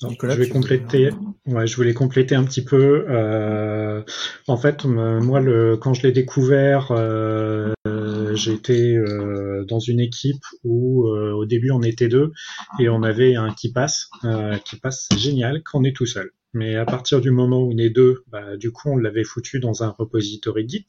[0.02, 1.10] Je vais compléter.
[1.46, 3.06] Ouais, je voulais compléter un petit peu.
[3.10, 4.04] Euh,
[4.48, 7.74] en fait, moi, le, quand je l'ai découvert, euh,
[8.36, 12.32] j'étais euh, dans une équipe où euh, au début on était deux
[12.80, 14.10] et on avait un qui passe.
[14.24, 16.32] Euh, qui passe, c'est génial quand on est tout seul.
[16.54, 19.60] Mais à partir du moment où on est deux, bah, du coup, on l'avait foutu
[19.60, 20.86] dans un repository Git.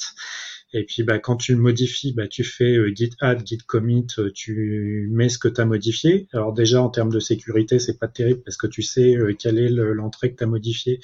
[0.72, 4.06] Et puis bah, quand tu le modifies, bah, tu fais euh, git add, git commit,
[4.18, 6.28] euh, tu mets ce que tu as modifié.
[6.32, 9.58] Alors déjà en termes de sécurité, c'est pas terrible parce que tu sais euh, quelle
[9.58, 11.00] est l'entrée que tu as modifiée.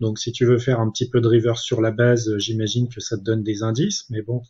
[0.00, 3.00] Donc si tu veux faire un petit peu de reverse sur la base, j'imagine que
[3.00, 4.42] ça te donne des indices, mais bon.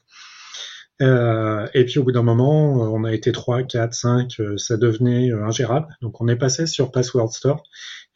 [1.01, 5.97] Et puis au bout d'un moment, on a été 3, 4, 5, ça devenait ingérable.
[6.03, 7.63] Donc on est passé sur Password Store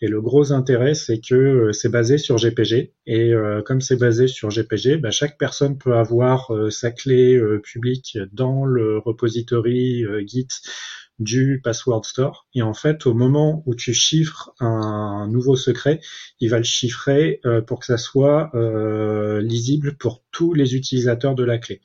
[0.01, 2.93] et le gros intérêt, c'est que euh, c'est basé sur GPG.
[3.07, 7.41] Et euh, comme c'est basé sur GPG, bah, chaque personne peut avoir euh, sa clé
[7.63, 10.49] publique dans le repository Git
[11.19, 12.47] du Password Store.
[12.55, 16.01] Et en fait, au moment où tu chiffres un nouveau secret,
[16.39, 18.53] il va le chiffrer pour que ça soit
[19.43, 21.81] lisible pour tous les utilisateurs de la clé.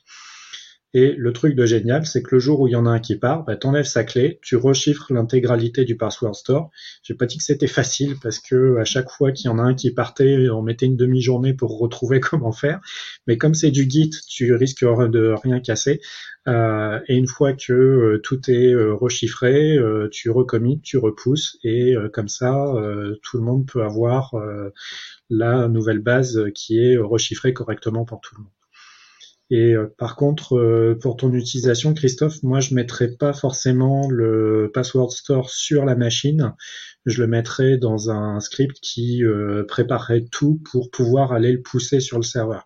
[0.93, 2.99] Et le truc de génial, c'est que le jour où il y en a un
[2.99, 6.69] qui part, bah, t'enlèves sa clé, tu rechiffres l'intégralité du password store.
[7.01, 9.63] J'ai pas dit que c'était facile parce que à chaque fois qu'il y en a
[9.63, 12.79] un qui partait, on mettait une demi-journée pour retrouver comment faire.
[13.27, 16.01] Mais comme c'est du Git, tu risques de rien casser.
[16.47, 19.77] Euh, et une fois que euh, tout est euh, rechiffré,
[20.11, 22.73] tu recommites, tu repousses, et comme ça,
[23.21, 24.33] tout le monde peut avoir
[25.29, 28.62] la nouvelle base qui est rechiffrée correctement pour tout le monde.
[29.55, 35.51] Et par contre, pour ton utilisation, Christophe, moi je mettrais pas forcément le password store
[35.51, 36.55] sur la machine.
[37.05, 39.21] Je le mettrais dans un script qui
[39.67, 42.65] préparerait tout pour pouvoir aller le pousser sur le serveur.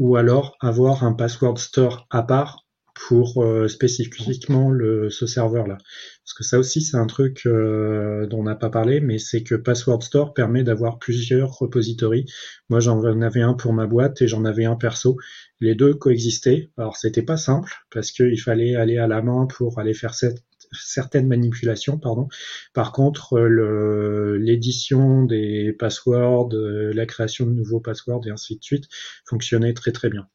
[0.00, 2.65] Ou alors avoir un password store à part
[2.96, 5.76] pour euh, spécifiquement le, ce serveur-là.
[6.24, 9.42] Parce que ça aussi, c'est un truc euh, dont on n'a pas parlé, mais c'est
[9.42, 12.24] que Password Store permet d'avoir plusieurs repositories.
[12.70, 15.18] Moi, j'en avais un pour ma boîte et j'en avais un perso.
[15.60, 16.70] Les deux coexistaient.
[16.78, 20.14] Alors, c'était pas simple parce qu'il fallait aller à la main pour aller faire
[20.72, 22.28] certaines manipulations, pardon.
[22.72, 23.38] Par contre,
[24.38, 28.84] l'édition des passwords, la création de nouveaux passwords et ainsi de suite
[29.26, 30.26] fonctionnait très très bien.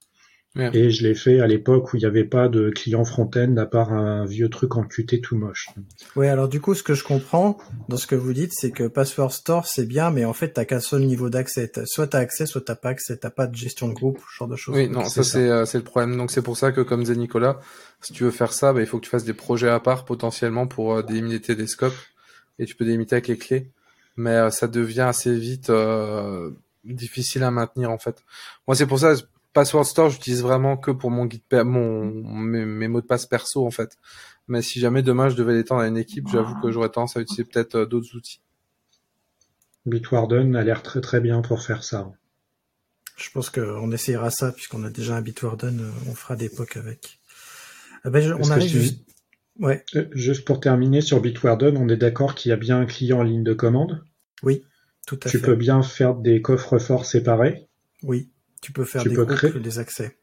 [0.58, 3.66] Et je l'ai fait à l'époque où il n'y avait pas de client front-end à
[3.66, 5.70] part un vieux truc en Qt tout moche.
[6.18, 7.58] Oui, alors du coup, ce que je comprends
[7.88, 10.66] dans ce que vous dites, c'est que Password Store, c'est bien, mais en fait, t'as
[10.66, 11.72] qu'un seul niveau d'accès.
[11.86, 13.16] Soit t'as accès, soit t'as pas accès.
[13.16, 14.76] T'as pas de gestion de groupe, ce genre de choses.
[14.76, 16.18] Oui, non, ça, euh, c'est le problème.
[16.18, 17.62] Donc c'est pour ça que, comme disait Nicolas,
[18.02, 20.04] si tu veux faire ça, bah, il faut que tu fasses des projets à part
[20.04, 21.96] potentiellement pour euh, délimiter des scopes.
[22.60, 23.72] Et tu peux délimiter avec les clés.
[24.18, 25.72] Mais euh, ça devient assez vite
[26.84, 28.24] difficile à maintenir en fait.
[28.68, 29.14] Moi, c'est pour ça
[29.54, 33.72] Password Store, j'utilise vraiment que pour mon guide, mon, mes, mots de passe perso en
[33.72, 33.98] fait.
[34.48, 37.22] Mais si jamais demain je devais l'étendre à une équipe, j'avoue que j'aurais tendance à
[37.22, 38.42] utiliser peut-être euh, d'autres outils.
[39.86, 42.12] Bitwarden a l'air très très bien pour faire ça.
[43.18, 46.78] Je pense qu'on essayera ça puisqu'on a déjà un Bitwarden, euh, on fera des POC
[46.78, 47.20] avec.
[48.04, 49.06] Ah ben, on arrive juste...
[49.60, 49.84] Ouais.
[49.96, 53.20] Euh, juste pour terminer sur Bitwarden, on est d'accord qu'il y a bien un client
[53.20, 54.04] en ligne de commande?
[54.44, 54.64] Oui,
[55.06, 55.38] tout à fait.
[55.38, 57.68] Tu peux bien faire des coffres forts séparés?
[58.02, 58.32] Oui.
[58.62, 60.18] Tu peux faire des groupes des accès.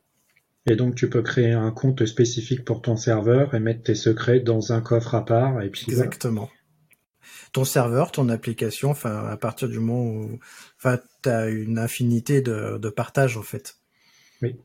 [0.66, 4.40] Et donc tu peux créer un compte spécifique pour ton serveur et mettre tes secrets
[4.40, 6.50] dans un coffre à part et puis exactement.
[7.52, 10.38] Ton serveur, ton application, enfin à partir du moment où,
[10.76, 13.76] enfin as une infinité de, de partage en fait.
[14.42, 14.56] Oui.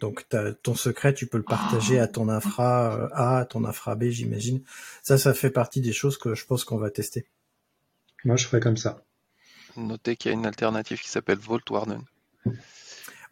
[0.00, 3.64] Donc as ton secret, tu peux le partager à ton infra euh, A, à ton
[3.64, 4.64] infra B, j'imagine.
[5.04, 7.24] Ça, ça fait partie des choses que je pense qu'on va tester.
[8.24, 9.04] Moi, je ferai comme ça.
[9.76, 12.02] Notez qu'il y a une alternative qui s'appelle Vault Warden.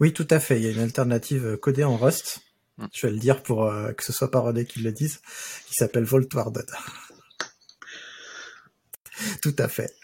[0.00, 0.58] Oui, tout à fait.
[0.58, 2.40] Il y a une alternative euh, codée en Rust.
[2.78, 2.86] Hmm.
[2.92, 5.20] Je vais le dire pour euh, que ce soit pas René qui le dise,
[5.66, 6.64] qui s'appelle Warden.
[9.42, 9.94] tout à fait.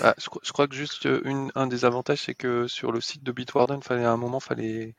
[0.00, 3.22] Bah, je, crois que juste euh, une, un des avantages, c'est que sur le site
[3.22, 4.94] de Bitwarden, fallait à un moment, fallait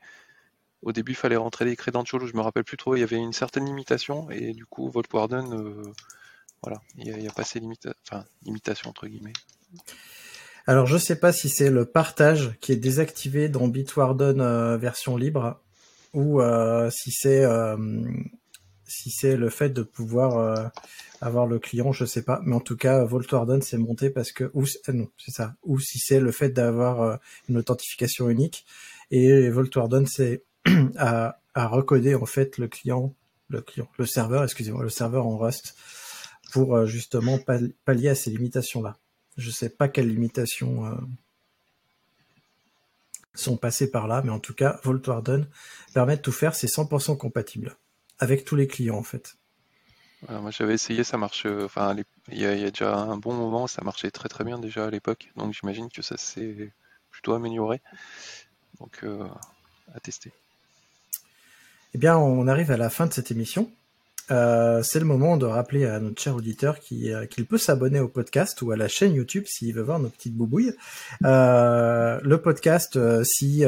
[0.82, 2.26] au début, il fallait rentrer les credentials.
[2.26, 2.96] Je me rappelle plus trop.
[2.96, 5.92] Il y avait une certaine limitation et du coup, VaultWarden, euh,
[6.62, 9.32] voilà, il n'y a, pas ces limitations, enfin, limitations entre guillemets.
[10.70, 15.16] Alors je sais pas si c'est le partage qui est désactivé dans Bitwarden euh, version
[15.16, 15.60] libre
[16.14, 17.76] ou euh, si c'est euh,
[18.86, 20.70] si c'est le fait de pouvoir
[21.20, 22.40] avoir le client, je sais pas.
[22.44, 25.56] Mais en tout cas, VaultWarden s'est monté parce que ou non, c'est ça.
[25.64, 27.18] Ou si c'est le fait d'avoir
[27.48, 28.64] une authentification unique
[29.10, 30.44] et VaultWarden c'est
[30.96, 33.12] à, à recoder en fait le client,
[33.48, 35.74] le client, le serveur, excusez-moi, le serveur en Rust
[36.52, 37.40] pour justement
[37.84, 38.96] pallier à ces limitations là.
[39.40, 40.94] Je sais pas quelles limitations euh,
[43.34, 45.46] sont passées par là, mais en tout cas, VaultWarden
[45.94, 47.76] permet de tout faire, c'est 100% compatible
[48.18, 49.36] avec tous les clients en fait.
[50.28, 51.46] moi j'avais essayé, ça marche.
[51.46, 51.96] Euh, enfin,
[52.30, 55.32] il y, a déjà un bon moment, ça marchait très très bien déjà à l'époque.
[55.36, 56.70] Donc j'imagine que ça s'est
[57.10, 57.80] plutôt amélioré.
[58.78, 59.26] Donc euh,
[59.94, 60.32] à tester.
[61.94, 63.72] Eh bien, on arrive à la fin de cette émission.
[64.30, 68.08] Euh, c'est le moment de rappeler à notre cher auditeur euh, qu'il peut s'abonner au
[68.08, 70.72] podcast ou à la chaîne YouTube s'il veut voir nos petites boubouilles.
[71.24, 73.64] Euh, le podcast, si,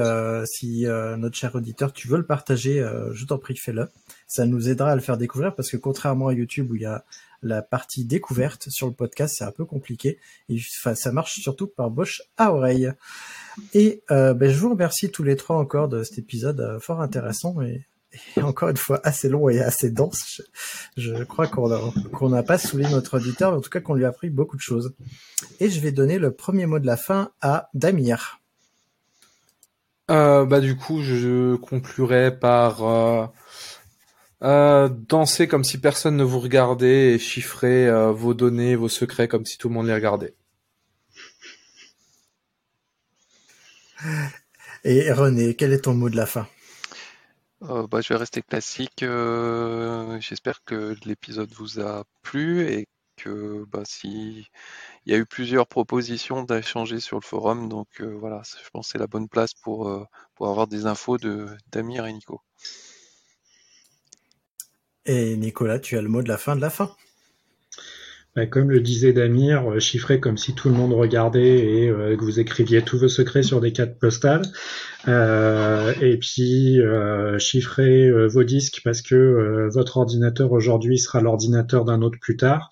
[0.47, 3.89] si notre cher auditeur, tu veux le partager, je t'en prie, fais-le.
[4.27, 6.87] Ça nous aidera à le faire découvrir parce que contrairement à YouTube où il y
[6.87, 7.05] a
[7.43, 10.19] la partie découverte sur le podcast, c'est un peu compliqué.
[10.49, 12.93] Et, enfin, ça marche surtout par bouche à oreille.
[13.75, 17.83] Et ben, je vous remercie tous les trois encore de cet épisode fort intéressant et
[18.43, 20.43] encore une fois assez long et assez dense.
[20.97, 24.09] Je, crois qu'on n'a pas saoulé notre auditeur, mais en tout cas qu'on lui a
[24.09, 24.95] appris beaucoup de choses.
[25.61, 28.41] Et je vais donner le premier mot de la fin à Damir.
[30.11, 33.27] Euh, bah du coup, je conclurai par euh,
[34.43, 39.47] euh, danser comme si personne ne vous regardait et chiffrer vos données, vos secrets comme
[39.47, 40.35] si tout le monde les regardait.
[44.85, 46.49] Et René, quel est ton mot de la fin?
[47.63, 49.03] Euh, bah, je vais rester classique.
[49.03, 52.87] euh, J'espère que l'épisode vous a plu et
[53.17, 54.47] que bah, si
[55.07, 58.89] il y a eu plusieurs propositions d'échanger sur le forum, donc euh, voilà, je pense
[58.89, 62.43] que c'est la bonne place pour, pour avoir des infos de d'Amir et Nico.
[65.05, 66.97] Et Nicolas, tu as le mot de la fin de la fin.
[68.35, 72.17] Bah, comme le disait Damir, euh, chiffrez comme si tout le monde regardait et euh,
[72.17, 74.43] que vous écriviez tous vos secrets sur des cartes postales.
[75.07, 81.85] Euh, et puis euh, chiffrez euh, vos disques parce que votre ordinateur aujourd'hui sera l'ordinateur
[81.85, 82.71] d'un autre plus tard.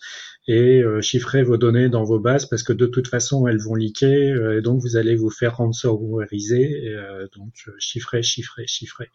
[0.48, 4.52] Et chiffrez vos données dans vos bases parce que de toute façon elles vont leaker
[4.52, 6.92] et donc vous allez vous faire ransomwareiser.
[7.36, 9.10] Donc chiffrez, chiffrez, chiffrez.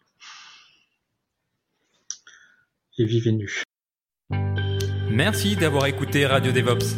[2.96, 3.62] Et vivez nu.
[5.16, 6.94] Merci d'avoir écouté Radio DevOps.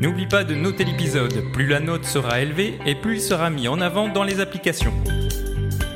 [0.00, 3.66] N'oublie pas de noter l'épisode, plus la note sera élevée et plus il sera mis
[3.66, 4.92] en avant dans les applications.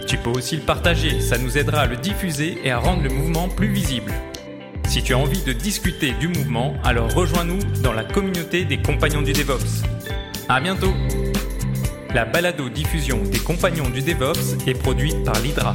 [0.05, 3.11] Tu peux aussi le partager, ça nous aidera à le diffuser et à rendre le
[3.11, 4.13] mouvement plus visible.
[4.89, 9.23] Si tu as envie de discuter du mouvement, alors rejoins-nous dans la communauté des compagnons
[9.23, 9.85] du DevOps.
[10.49, 10.93] À bientôt
[12.13, 15.75] La balado-diffusion des compagnons du DevOps est produite par l'Hydra.